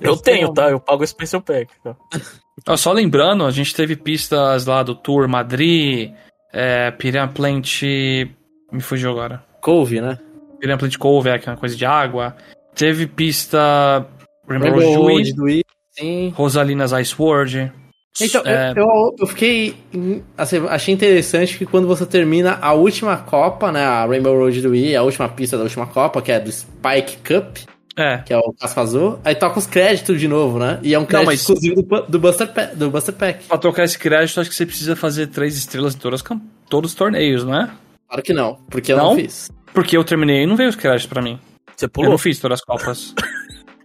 [0.00, 0.54] Eu Mas tenho, calma.
[0.54, 0.70] tá?
[0.70, 1.72] Eu pago o Special Pack.
[1.82, 1.96] Tá?
[2.76, 6.12] Só lembrando, a gente teve pistas lá do Tour Madrid,
[6.52, 7.82] é, Piranha Plant...
[8.72, 9.44] Me fugiu agora.
[9.60, 10.18] Couve, né?
[10.58, 12.34] Piranha Plant Cove, é, que é uma coisa de água.
[12.74, 14.04] Teve pista
[14.48, 16.32] Rainbow, Rainbow Road sim.
[16.34, 17.72] Rosalina's Ice World.
[18.20, 19.74] Então, É, eu, eu, eu fiquei.
[20.38, 23.84] Assim, achei interessante que quando você termina a última Copa, né?
[23.84, 27.16] A Rainbow Road do Wii, a última pista da última Copa, que é do Spike
[27.26, 27.56] Cup,
[27.96, 30.78] é, que é o casco azul, aí toca os créditos de novo, né?
[30.82, 33.44] E é um crédito mas- exclusivo do, do, Buster Pa- do Buster Pack.
[33.48, 36.22] pra trocar esse crédito, acho que você precisa fazer três estrelas em todas,
[36.68, 37.70] todos os torneios, não é?
[38.08, 39.16] Claro que não, porque eu não, Não?
[39.16, 39.50] fiz.
[39.72, 41.36] Porque eu terminei e não veio os créditos pra mim.
[41.76, 42.10] Você Eu pulou?
[42.12, 43.12] não fiz todas as copas.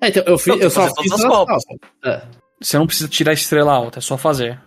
[0.01, 1.63] É, então, eu, fiz, Não, eu só fiz todas as todas Copas.
[2.05, 2.21] É.
[2.61, 4.59] Você não precisa tirar a estrela alta, é só fazer.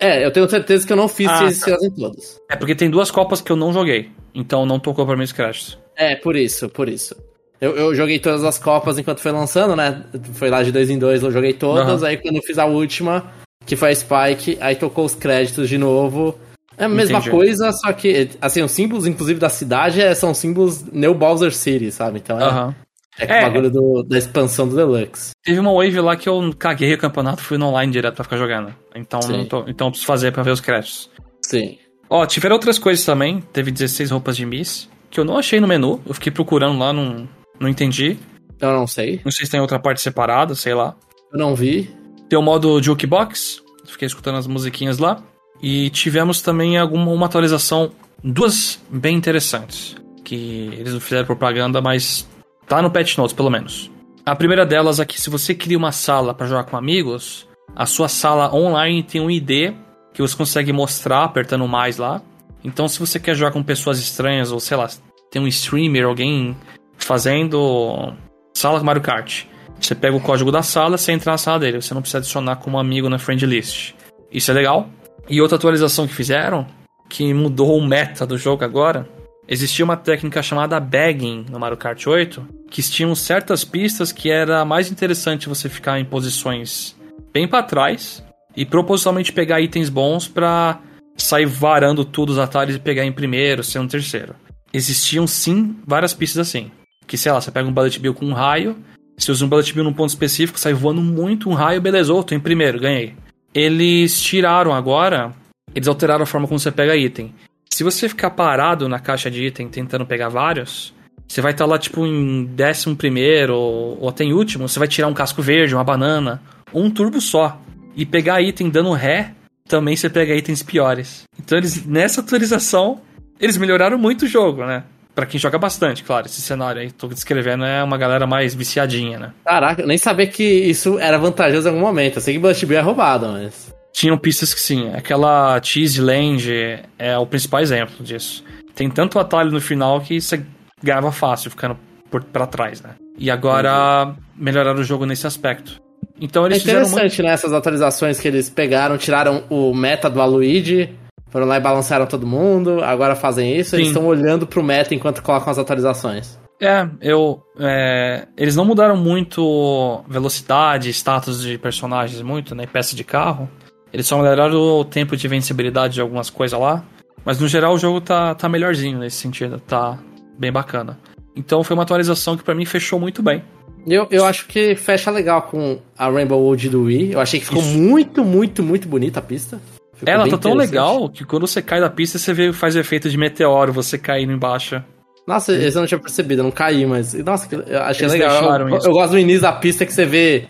[0.00, 1.58] É, eu tenho certeza que eu não fiz Ah, três tá.
[1.58, 2.40] estrelas em todas.
[2.50, 4.10] É porque tem duas copas que eu não joguei.
[4.34, 5.78] Então não tocou pra mim os créditos.
[5.96, 7.14] É, por isso, por isso.
[7.60, 10.02] Eu, eu joguei todas as copas enquanto foi lançando, né?
[10.34, 12.02] Foi lá de dois em dois, eu joguei todas.
[12.02, 12.08] Aham.
[12.08, 13.30] Aí quando eu fiz a última,
[13.66, 16.38] que foi a Spike, aí tocou os créditos de novo.
[16.76, 17.30] É a mesma Entendi.
[17.30, 21.92] coisa, só que, assim, os símbolos, inclusive, da cidade é- são símbolos New Bowser City,
[21.92, 22.18] sabe?
[22.18, 22.74] Então é, Aham.
[23.18, 23.40] É, É.
[23.40, 25.32] o bagulho do- da expansão do Deluxe.
[25.42, 28.36] Teve uma wave lá que eu caguei o campeonato fui no online direto pra ficar
[28.36, 28.74] jogando.
[28.94, 31.10] Então, tô, então eu preciso fazer pra ver os créditos.
[31.42, 31.78] Sim.
[32.08, 33.40] Ó, tiveram outras coisas também.
[33.52, 36.00] Teve 16 roupas de Miss, que eu não achei no menu.
[36.06, 38.16] Eu fiquei procurando lá, não, não entendi.
[38.60, 39.20] Eu não sei.
[39.24, 40.94] Não sei se tem outra parte separada, sei lá.
[41.32, 41.90] Eu não vi.
[42.28, 45.22] Tem o modo Jukebox, fiquei escutando as musiquinhas lá.
[45.62, 47.90] E tivemos também alguma uma atualização,
[48.22, 52.28] duas bem interessantes, que eles não fizeram propaganda, mas
[52.66, 53.90] tá no Patch Notes pelo menos.
[54.24, 57.46] A primeira delas é que se você cria uma sala para jogar com amigos,
[57.76, 59.74] a sua sala online tem um ID
[60.12, 62.22] que você consegue mostrar apertando mais lá.
[62.62, 64.88] Então se você quer jogar com pessoas estranhas ou sei lá,
[65.30, 66.56] tem um streamer, alguém
[66.96, 68.14] fazendo
[68.54, 69.44] sala Mario Kart.
[69.78, 71.82] Você pega o código da sala, você entra na sala dele.
[71.82, 73.92] Você não precisa adicionar como amigo na friend list.
[74.32, 74.88] Isso é legal.
[75.28, 76.66] E outra atualização que fizeram,
[77.08, 79.08] que mudou o meta do jogo agora,
[79.48, 84.64] existia uma técnica chamada bagging no Mario Kart 8, que tinham certas pistas que era
[84.64, 86.96] mais interessante você ficar em posições
[87.32, 88.24] bem para trás
[88.56, 90.80] e propositalmente pegar itens bons pra
[91.16, 94.34] sair varando tudo os atalhos e pegar em primeiro, segundo, terceiro.
[94.72, 96.70] Existiam sim várias pistas assim.
[97.06, 98.76] Que sei lá, você pega um Bullet Bill com um raio,
[99.16, 102.34] se usa um Bullet Bill num ponto específico, sai voando muito um raio, beleza, tô
[102.34, 103.14] em primeiro, ganhei.
[103.52, 105.32] Eles tiraram agora,
[105.74, 107.32] eles alteraram a forma como você pega item.
[107.74, 110.94] Se você ficar parado na caixa de item tentando pegar vários,
[111.26, 115.08] você vai estar lá tipo em décimo primeiro ou, até em último, você vai tirar
[115.08, 116.40] um casco verde, uma banana,
[116.72, 117.60] um turbo só.
[117.96, 119.32] E pegar item dando ré,
[119.68, 121.24] também você pega itens piores.
[121.36, 123.00] Então eles, nessa atualização,
[123.40, 124.84] eles melhoraram muito o jogo, né?
[125.12, 126.26] Pra quem joga bastante, claro.
[126.26, 129.32] Esse cenário aí, tô descrevendo, é uma galera mais viciadinha, né?
[129.44, 132.18] Caraca, eu nem sabia que isso era vantajoso em algum momento.
[132.18, 133.73] Eu sei que Bullet Bill é roubado, mas.
[133.94, 134.92] Tinham pistas que sim.
[134.92, 138.42] Aquela Cheese Land é o principal exemplo disso.
[138.74, 140.44] Tem tanto atalho no final que você
[140.82, 141.78] ganhava fácil ficando
[142.10, 142.96] por, pra trás, né?
[143.16, 145.80] E agora melhoraram o jogo nesse aspecto.
[146.20, 146.76] Então É eles muito...
[146.76, 147.30] interessante, né?
[147.30, 150.92] Essas atualizações que eles pegaram, tiraram o meta do Aluigi,
[151.30, 155.22] foram lá e balancearam todo mundo, agora fazem isso, eles estão olhando pro meta enquanto
[155.22, 156.38] colocam as atualizações.
[156.60, 157.40] É, eu.
[157.58, 162.66] é, eles não mudaram muito velocidade, status de personagens, muito, né?
[162.66, 163.48] Peça de carro.
[163.94, 166.84] Eles só melhoraram o tempo de vencibilidade de algumas coisas lá.
[167.24, 169.96] Mas no geral o jogo tá, tá melhorzinho nesse sentido, tá
[170.36, 170.98] bem bacana.
[171.36, 173.44] Então foi uma atualização que pra mim fechou muito bem.
[173.86, 177.12] Eu, eu acho que fecha legal com a Rainbow Road do Wii.
[177.12, 177.78] Eu achei que ficou Isso.
[177.78, 179.60] muito, muito, muito bonita a pista.
[179.94, 182.74] Ficou Ela bem tá tão legal que quando você cai da pista, você vê, faz
[182.74, 184.82] o efeito de meteoro, você caindo embaixo.
[185.24, 187.14] Nossa, esse eu não tinha percebido, eu não caí, mas.
[187.14, 188.68] Nossa, eu achei Eles legal.
[188.68, 190.48] Eu, eu gosto do início da pista que você vê.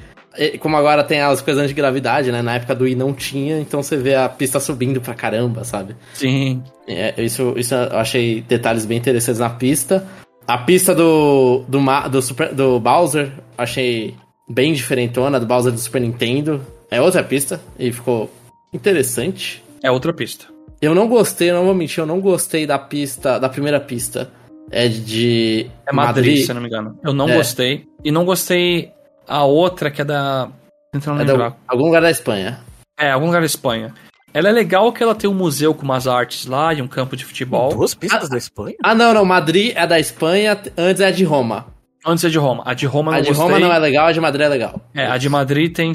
[0.60, 2.42] Como agora tem as coisas de gravidade, né?
[2.42, 5.94] Na época do Wii não tinha, então você vê a pista subindo pra caramba, sabe?
[6.14, 6.62] Sim.
[6.88, 10.06] É, isso, isso eu achei detalhes bem interessantes na pista.
[10.46, 11.78] A pista do, do,
[12.10, 14.14] do, Super, do Bowser, achei
[14.48, 16.60] bem diferentona, do Bowser do Super Nintendo.
[16.90, 18.30] É outra pista e ficou
[18.72, 19.62] interessante.
[19.82, 20.46] É outra pista.
[20.82, 24.30] Eu não gostei, não vou mentir, eu não gostei da pista, da primeira pista.
[24.70, 26.98] É de É Madrid, se eu não me engano.
[27.02, 27.36] Eu não É.
[27.36, 27.86] gostei.
[28.04, 28.90] E não gostei
[29.28, 30.48] a outra que é da.
[30.92, 31.50] Tentando É lembrar.
[31.50, 32.60] da, algum lugar da Espanha.
[32.98, 33.92] É, algum lugar da Espanha.
[34.32, 37.16] Ela é legal que ela tem um museu com umas artes lá e um campo
[37.16, 37.70] de futebol.
[37.74, 38.74] Duas pistas da Espanha?
[38.82, 39.24] Ah, não, não.
[39.24, 41.66] Madrid é da Espanha, antes é a de Roma.
[42.04, 42.62] Antes é de Roma.
[42.66, 43.46] A de Roma eu A não de gostei.
[43.46, 44.80] Roma não é legal, a de Madrid é legal.
[44.92, 45.92] É, a de Madrid tem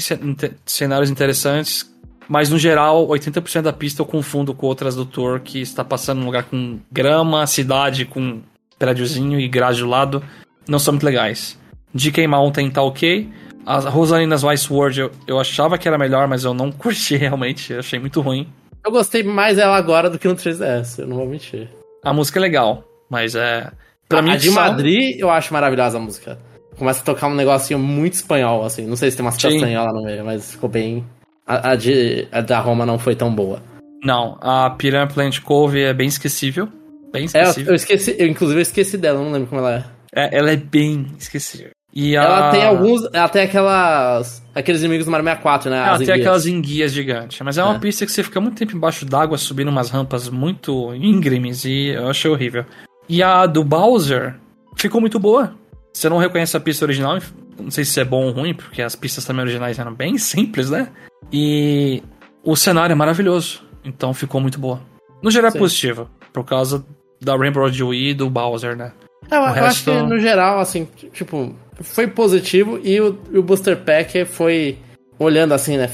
[0.66, 1.94] cenários interessantes,
[2.30, 6.20] mas no geral, 80% da pista eu confundo com outras do Tour, que está passando
[6.20, 8.42] num lugar com grama, cidade com
[8.78, 10.24] prédiozinho e grade do lado.
[10.68, 11.59] Não são muito legais.
[11.94, 13.30] DK Mountain tá ok.
[13.66, 17.74] As Rosalinas Vice World eu, eu achava que era melhor, mas eu não curti realmente.
[17.74, 18.48] Eu achei muito ruim.
[18.86, 21.70] Eu gostei mais dela agora do que no 3DS, eu não vou mentir.
[22.04, 23.70] A música é legal, mas é.
[24.08, 26.40] Pra a, mim, a de só- Madrid, eu acho maravilhosa a música.
[26.78, 28.88] Começa a tocar um negocinho muito espanhol, assim.
[28.88, 29.50] Não sei se tem umas Sim.
[29.52, 31.06] castanholas no meio, mas ficou bem.
[31.46, 33.62] A, a de, a da Roma não foi tão boa.
[34.04, 36.70] Não, a Piranha Plant Cove é bem esquecível.
[37.12, 37.72] Bem É, eu, esquecível.
[37.72, 39.84] eu esqueci, eu, inclusive eu esqueci dela, não lembro como ela é.
[40.30, 41.72] É, ela é bem esquecível.
[41.94, 42.24] E a...
[42.24, 43.02] Ela tem alguns.
[43.14, 44.44] Ela tem aquelas.
[44.54, 45.78] Aqueles inimigos do Mario 64, né?
[45.78, 46.20] Ela tem enguias.
[46.20, 47.40] aquelas enguias gigantes.
[47.42, 47.80] Mas é uma É.
[47.80, 52.10] pista que você fica muito tempo embaixo d'água subindo umas rampas muito íngremes e eu
[52.10, 52.66] achei horrível.
[53.08, 54.36] E a do Bowser
[54.78, 55.54] ficou muito boa.
[55.94, 57.18] Você não reconhece a pista original,
[57.60, 60.70] não sei se é bom ou ruim, porque as pistas também originais eram bem simples,
[60.70, 60.90] né?
[61.34, 62.04] E
[62.44, 64.80] o cenário é maravilhoso, então ficou muito boa.
[65.24, 66.86] No geral é positivo, por causa
[67.20, 68.92] da Rainbow Road Wii e do Bowser, né?
[69.32, 73.42] É, eu, eu acho resto- que no geral, assim, tipo, foi positivo e o, o
[73.44, 74.78] Booster Pack foi
[75.18, 75.90] olhando assim, né,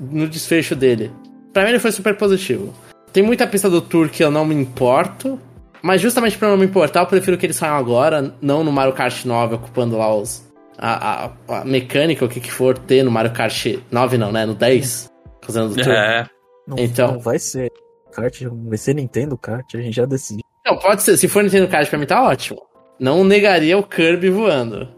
[0.00, 1.10] no desfecho dele.
[1.52, 2.72] Pra mim ele foi super positivo.
[3.12, 5.38] Tem muita pista do Tour que eu não me importo,
[5.82, 8.72] mas justamente pra eu não me importar, eu prefiro que eles saiam agora, não no
[8.72, 10.50] Mario Kart 9 ocupando lá os.
[10.78, 14.46] A, a, a mecânica, o que que for ter no Mario Kart 9, não, né?
[14.46, 15.10] No 10,
[15.42, 15.92] fazendo do Tour.
[15.92, 16.26] É,
[16.66, 17.12] Não, Então.
[17.12, 17.70] não vai ser
[18.10, 20.42] kart, vai ser Nintendo kart, a gente já decidiu.
[20.66, 21.16] Não, pode ser.
[21.16, 22.62] Se for Nintendo Kart pra mim tá ótimo.
[22.98, 24.88] Não negaria o Kirby voando.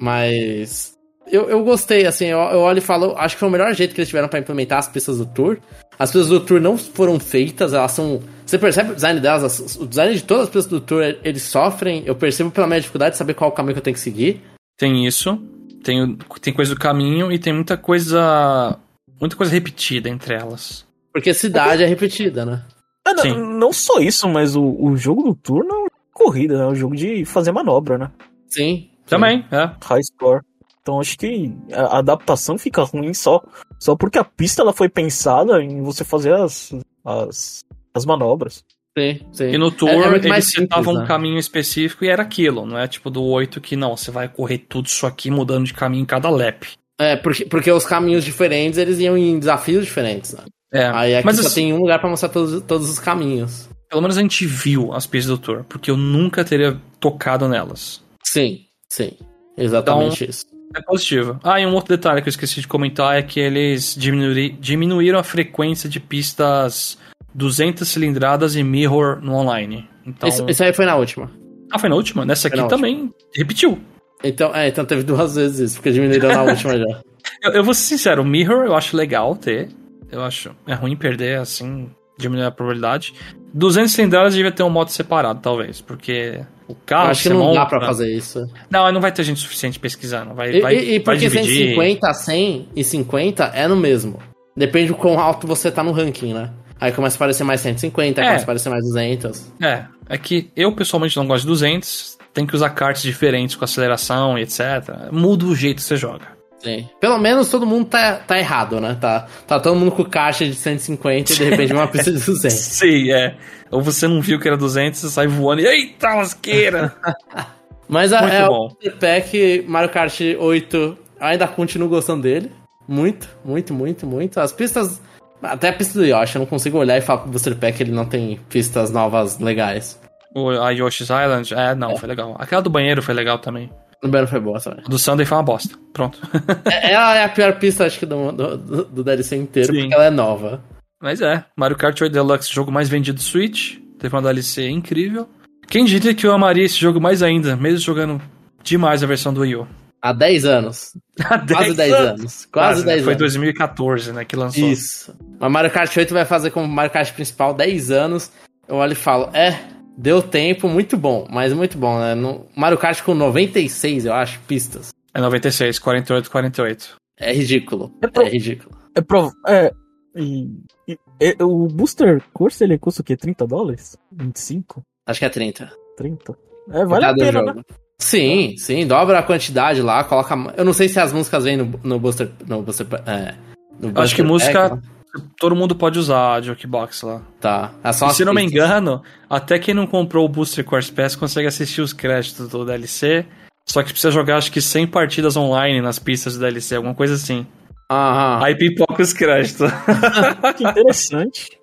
[0.00, 0.96] Mas.
[1.30, 3.94] Eu, eu gostei, assim, eu, eu olho e falo, acho que foi o melhor jeito
[3.94, 5.58] que eles tiveram pra implementar as pistas do Tour.
[5.98, 8.22] As pistas do Tour não foram feitas, elas são.
[8.46, 11.42] Você percebe o design delas, as- o design de todas as pistas do Tour, eles
[11.42, 12.02] sofrem.
[12.06, 14.40] Eu percebo pela minha dificuldade de saber qual o caminho que eu tenho que seguir.
[14.78, 15.38] Tem isso.
[15.84, 18.78] Tem, tem coisa do caminho e tem muita coisa.
[19.20, 20.86] Muita coisa repetida entre elas.
[21.12, 22.62] Porque cidade é repetida, né?
[23.06, 26.64] Ah, não, não só isso, mas o, o jogo do turno é corrida, né?
[26.64, 28.10] É um jogo de fazer manobra, né?
[28.48, 28.88] Sim.
[29.08, 29.70] Também, é.
[29.84, 30.40] High score.
[30.82, 33.42] Então acho que a adaptação fica ruim só,
[33.78, 36.72] só porque a pista ela foi pensada em você fazer as,
[37.04, 37.60] as,
[37.94, 38.64] as manobras.
[38.98, 39.50] Sim, sim.
[39.50, 41.06] E no tour, É- é eles simples, setavam um né?
[41.06, 44.58] caminho específico e era aquilo, não é tipo do 8 que não, você vai correr
[44.58, 46.66] tudo isso aqui mudando de caminho em cada lap.
[47.00, 50.44] É, porque, porque os caminhos diferentes, eles iam em desafios diferentes, né?
[50.72, 53.68] É, Aí aqui mas só assim, tem um lugar pra mostrar todos, todos os caminhos.
[53.88, 58.02] pelo menos a gente viu as pistas do tour, porque eu nunca teria tocado nelas.
[58.24, 59.12] Sim, sim.
[59.56, 60.46] Exatamente Então- isso.
[60.76, 61.40] É positivo.
[61.42, 65.18] Ah, e um outro detalhe que eu esqueci de comentar é que eles diminui- diminuíram
[65.18, 66.98] a frequência de pistas
[67.34, 69.88] 200 cilindradas e mirror no online.
[70.06, 71.30] Então, Esse, esse aí foi na última.
[71.72, 72.24] ah, foi na última?
[72.26, 73.80] Nessa Foi aqui também repetiu.
[74.22, 77.00] Então, é, então teve duas vezes isso, porque diminuíram na última já.
[77.42, 79.70] Eu, eu vou ser sincero, o Mirror eu acho legal ter.
[80.12, 80.50] Eu acho.
[80.66, 83.14] É ruim perder, assim, diminuir a probabilidade.
[83.54, 87.06] 200 cilindradas devia ter um modo separado, talvez, porque o carro.
[87.06, 88.46] Eu acho que não dá monta- pra fazer isso.
[88.70, 90.34] Não, não vai ter gente suficiente pesquisando.
[90.34, 91.74] Vai, E, vai, e- vai porque dividir.
[91.74, 94.18] 150, 100 e 50 é no mesmo.
[94.56, 96.50] Depende do quão alto você tá no ranking, né?
[96.80, 98.28] Aí começa a aparecer mais 150, aí É.
[98.30, 99.52] começa a aparecer mais 200.
[99.60, 102.16] É, é que eu pessoalmente não gosto de 200.
[102.32, 105.10] Tem que usar cartas diferentes com aceleração e etc.
[105.10, 106.37] Muda o jeito que você joga.
[106.58, 106.88] Sim.
[107.00, 108.96] Pelo menos todo mundo tá, tá errado, né?
[109.00, 112.50] Tá, tá todo mundo com caixa de 150 e de repente uma pista de 200.
[112.56, 113.36] Sim, é.
[113.70, 115.66] Ou você não viu que era 200, você sai voando e.
[115.66, 116.94] Eita, lasqueira!
[117.88, 118.68] Mas a, é, bom.
[118.68, 122.52] o Pack Mario Kart 8 ainda continuo gostando dele.
[122.86, 124.40] Muito, muito, muito, muito.
[124.40, 125.00] As pistas.
[125.42, 127.80] Até a pista do Yoshi, eu não consigo olhar e falar que o Booster Pack
[127.80, 129.98] ele não tem pistas novas legais.
[130.34, 132.34] o, a Yoshi's Island, é, não, foi legal.
[132.38, 133.70] Aquela do banheiro foi legal também.
[134.02, 134.84] No Banner foi boa também.
[134.88, 135.76] Do Sunday foi uma bosta.
[135.92, 136.18] Pronto.
[136.64, 139.80] É- Ela é a pior pista, acho que, do, do, do- DLC inteiro, Sim.
[139.80, 140.62] porque ela é nova.
[141.02, 143.76] Mas é, Mario Kart 8 Deluxe, jogo mais vendido do Switch.
[143.98, 145.28] Teve uma DLC incrível.
[145.68, 148.20] Quem diria que eu amaria esse jogo mais ainda, mesmo jogando
[148.62, 149.68] demais a versão do Wii U.
[150.00, 150.92] Há 10 anos.
[151.20, 152.44] Há Quase 10 anos.
[152.52, 152.92] Quase né?
[152.92, 153.20] 10 Foi anos.
[153.20, 154.68] 2014, né, que lançou.
[154.68, 155.12] Isso.
[155.40, 158.30] Mas Mario Kart 8 vai fazer como Mario Kart principal 10 anos.
[158.68, 159.58] Eu olho e falo, é,
[160.00, 162.14] Deu tempo, muito bom, mas muito bom, né?
[162.14, 164.90] No Mario Kart com 96, eu acho, pistas.
[165.12, 166.96] É 96, 48, 48.
[167.18, 167.92] É ridículo.
[168.00, 168.78] É pro- É ridículo.
[168.94, 169.32] É, prov...
[169.48, 169.72] é,
[170.14, 170.46] e,
[170.86, 173.16] e- e- o Booster Course ele custa o quê?
[173.16, 173.96] 30 dólares?
[174.12, 174.82] 25?
[175.04, 175.72] Acho que é 30.
[175.96, 176.38] 30?
[176.70, 177.54] É, vale a Cada pena, jogo.
[177.54, 177.62] né?
[178.00, 180.36] Sim, sim, dobra a quantidade lá, coloca.
[180.56, 182.30] Eu não sei se as músicas vêm no, no Booster.
[182.46, 183.34] No Booster é,
[183.80, 184.97] no Acho que Booster música- Pack, né?
[185.38, 187.22] Todo mundo pode usar a Jukebox lá.
[187.40, 187.72] Tá.
[187.82, 191.48] É E se não me engano, até quem não comprou o Booster Course Pass consegue
[191.48, 193.26] assistir os créditos do DLC.
[193.66, 197.14] Só que precisa jogar acho que 100 partidas online nas pistas do DLC, alguma coisa
[197.14, 197.46] assim.
[197.90, 198.44] Aham.
[198.44, 199.70] Aí pipoca os créditos.
[200.56, 201.58] Que interessante.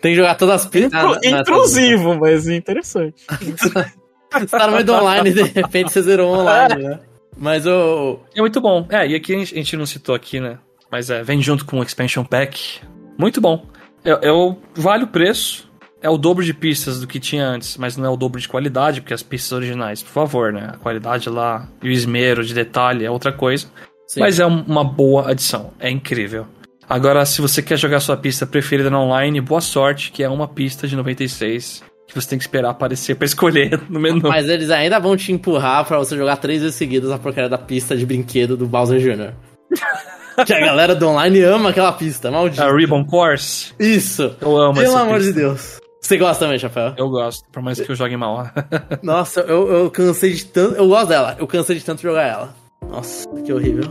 [0.00, 1.18] Tem que jogar todas as pistas.
[1.22, 3.24] É intrusivo, mas interessante.
[4.32, 7.00] Você tá no meio do online e de repente você zerou online, né?
[7.36, 8.20] Mas o.
[8.32, 8.86] É muito bom.
[8.88, 10.58] É, e aqui a gente, a gente não citou aqui, né?
[10.90, 12.80] Mas é, vem junto com o Expansion Pack.
[13.18, 13.66] Muito bom.
[14.04, 15.68] É, é o, vale o preço.
[16.02, 18.48] É o dobro de pistas do que tinha antes, mas não é o dobro de
[18.48, 20.70] qualidade, porque as pistas originais, por favor, né?
[20.72, 23.66] A qualidade lá e o esmero de detalhe é outra coisa.
[24.08, 24.20] Sim.
[24.20, 25.72] Mas é um- uma boa adição.
[25.78, 26.46] É incrível.
[26.88, 30.48] Agora, se você quer jogar sua pista preferida no online, boa sorte, que é uma
[30.48, 34.22] pista de 96 que você tem que esperar aparecer pra escolher no menu.
[34.28, 37.58] Mas eles ainda vão te empurrar pra você jogar três vezes seguidas a porcaria da
[37.58, 39.32] pista de brinquedo do Bowser Jr.
[40.44, 42.62] que a galera do online ama aquela pista, maldito.
[42.62, 44.34] A Ribbon Course, Isso.
[44.40, 45.32] eu amo Pelo essa amor pista.
[45.32, 45.80] de Deus.
[46.00, 46.94] Você gosta também, Chapéu?
[46.96, 48.50] Eu gosto, por mais que eu jogue mal.
[49.02, 50.74] Nossa, eu, eu cansei de tanto.
[50.76, 52.54] Eu gosto dela, eu cansei de tanto jogar ela.
[52.88, 53.84] Nossa, que horrível.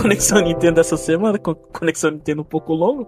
[0.00, 3.06] Conexão Nintendo dessa semana, Conexão Nintendo um pouco longo.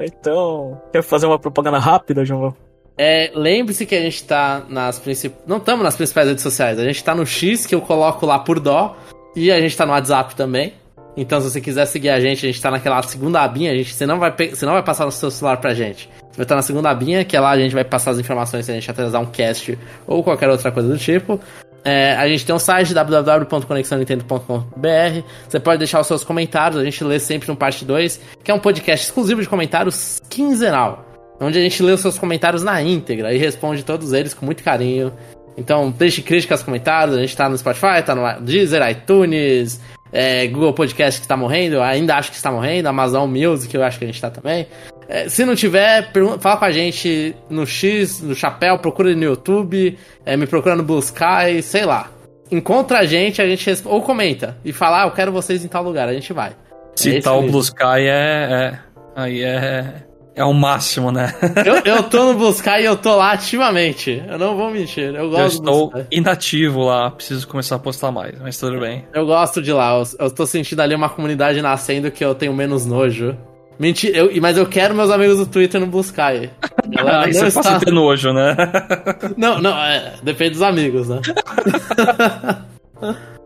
[0.00, 2.54] Então, quer fazer uma propaganda rápida, João?
[2.96, 5.42] É, lembre-se que a gente tá nas principais.
[5.46, 6.78] Não estamos nas principais redes sociais.
[6.78, 8.96] A gente tá no X, que eu coloco lá por dó.
[9.36, 10.74] E a gente tá no WhatsApp também.
[11.16, 13.72] Então, se você quiser seguir a gente, a gente tá naquela segunda abinha.
[13.72, 16.08] A gente, você, não vai, pe- você não vai passar no seu celular pra gente.
[16.30, 18.66] Você vai estar na segunda abinha, que é lá a gente vai passar as informações
[18.66, 21.40] se a gente atrasar um cast ou qualquer outra coisa do tipo.
[21.84, 25.22] É, a gente tem um site www.conexãonintendo.com.br.
[25.48, 28.54] Você pode deixar os seus comentários, a gente lê sempre no parte 2, que é
[28.54, 31.08] um podcast exclusivo de comentários quinzenal
[31.40, 34.62] onde a gente lê os seus comentários na íntegra e responde todos eles com muito
[34.62, 35.12] carinho.
[35.56, 37.16] Então, deixe críticas, comentários.
[37.16, 39.80] A gente tá no Spotify, tá no Deezer, iTunes,
[40.12, 41.80] é, Google Podcast que tá morrendo.
[41.80, 42.88] Ainda acho que está morrendo.
[42.88, 44.66] Amazon Music, eu acho que a gente tá também.
[45.08, 49.98] É, se não tiver, fala com a gente no X, no Chapéu, procura no YouTube,
[50.24, 52.10] é, me procura no Blue Sky, sei lá.
[52.50, 55.82] Encontra a gente, a gente ou comenta e fala, ah, eu quero vocês em tal
[55.82, 56.50] lugar, a gente vai.
[56.50, 56.54] É
[56.94, 57.50] Citar isso o mesmo.
[57.52, 58.78] Blue Sky é, é-
[59.16, 60.04] Aí é.
[60.36, 61.34] É o máximo, né?
[61.66, 64.22] Eu, eu tô no Blue Sky e eu tô lá ativamente.
[64.28, 65.06] Eu não vou mentir.
[65.06, 69.04] Eu Eu gosto Blue estou inativo lá, preciso começar a postar mais, mas tudo bem.
[69.12, 69.98] Eu gosto de lá.
[69.98, 73.36] Eu, eu tô sentindo ali uma comunidade nascendo que eu tenho menos nojo.
[73.78, 76.50] Mentira, eu, mas eu quero meus amigos do Twitter no Blue Sky.
[76.60, 77.76] A galera Aí não, você passa está...
[77.76, 78.56] a ter nojo, né?
[79.36, 81.20] não, não, é, depende dos amigos, né?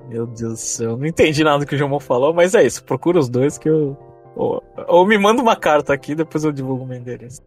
[0.09, 2.83] Meu Deus do céu, não entendi nada do que o João falou, mas é isso.
[2.85, 3.97] Procura os dois que eu.
[4.35, 7.43] Ou, ou me manda uma carta aqui, depois eu divulgo o meu endereço.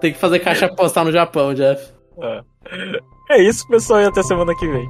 [0.00, 1.92] Tem que fazer caixa postal no Japão, Jeff.
[2.20, 2.40] É.
[3.30, 4.88] É isso, pessoal, e até semana que vem.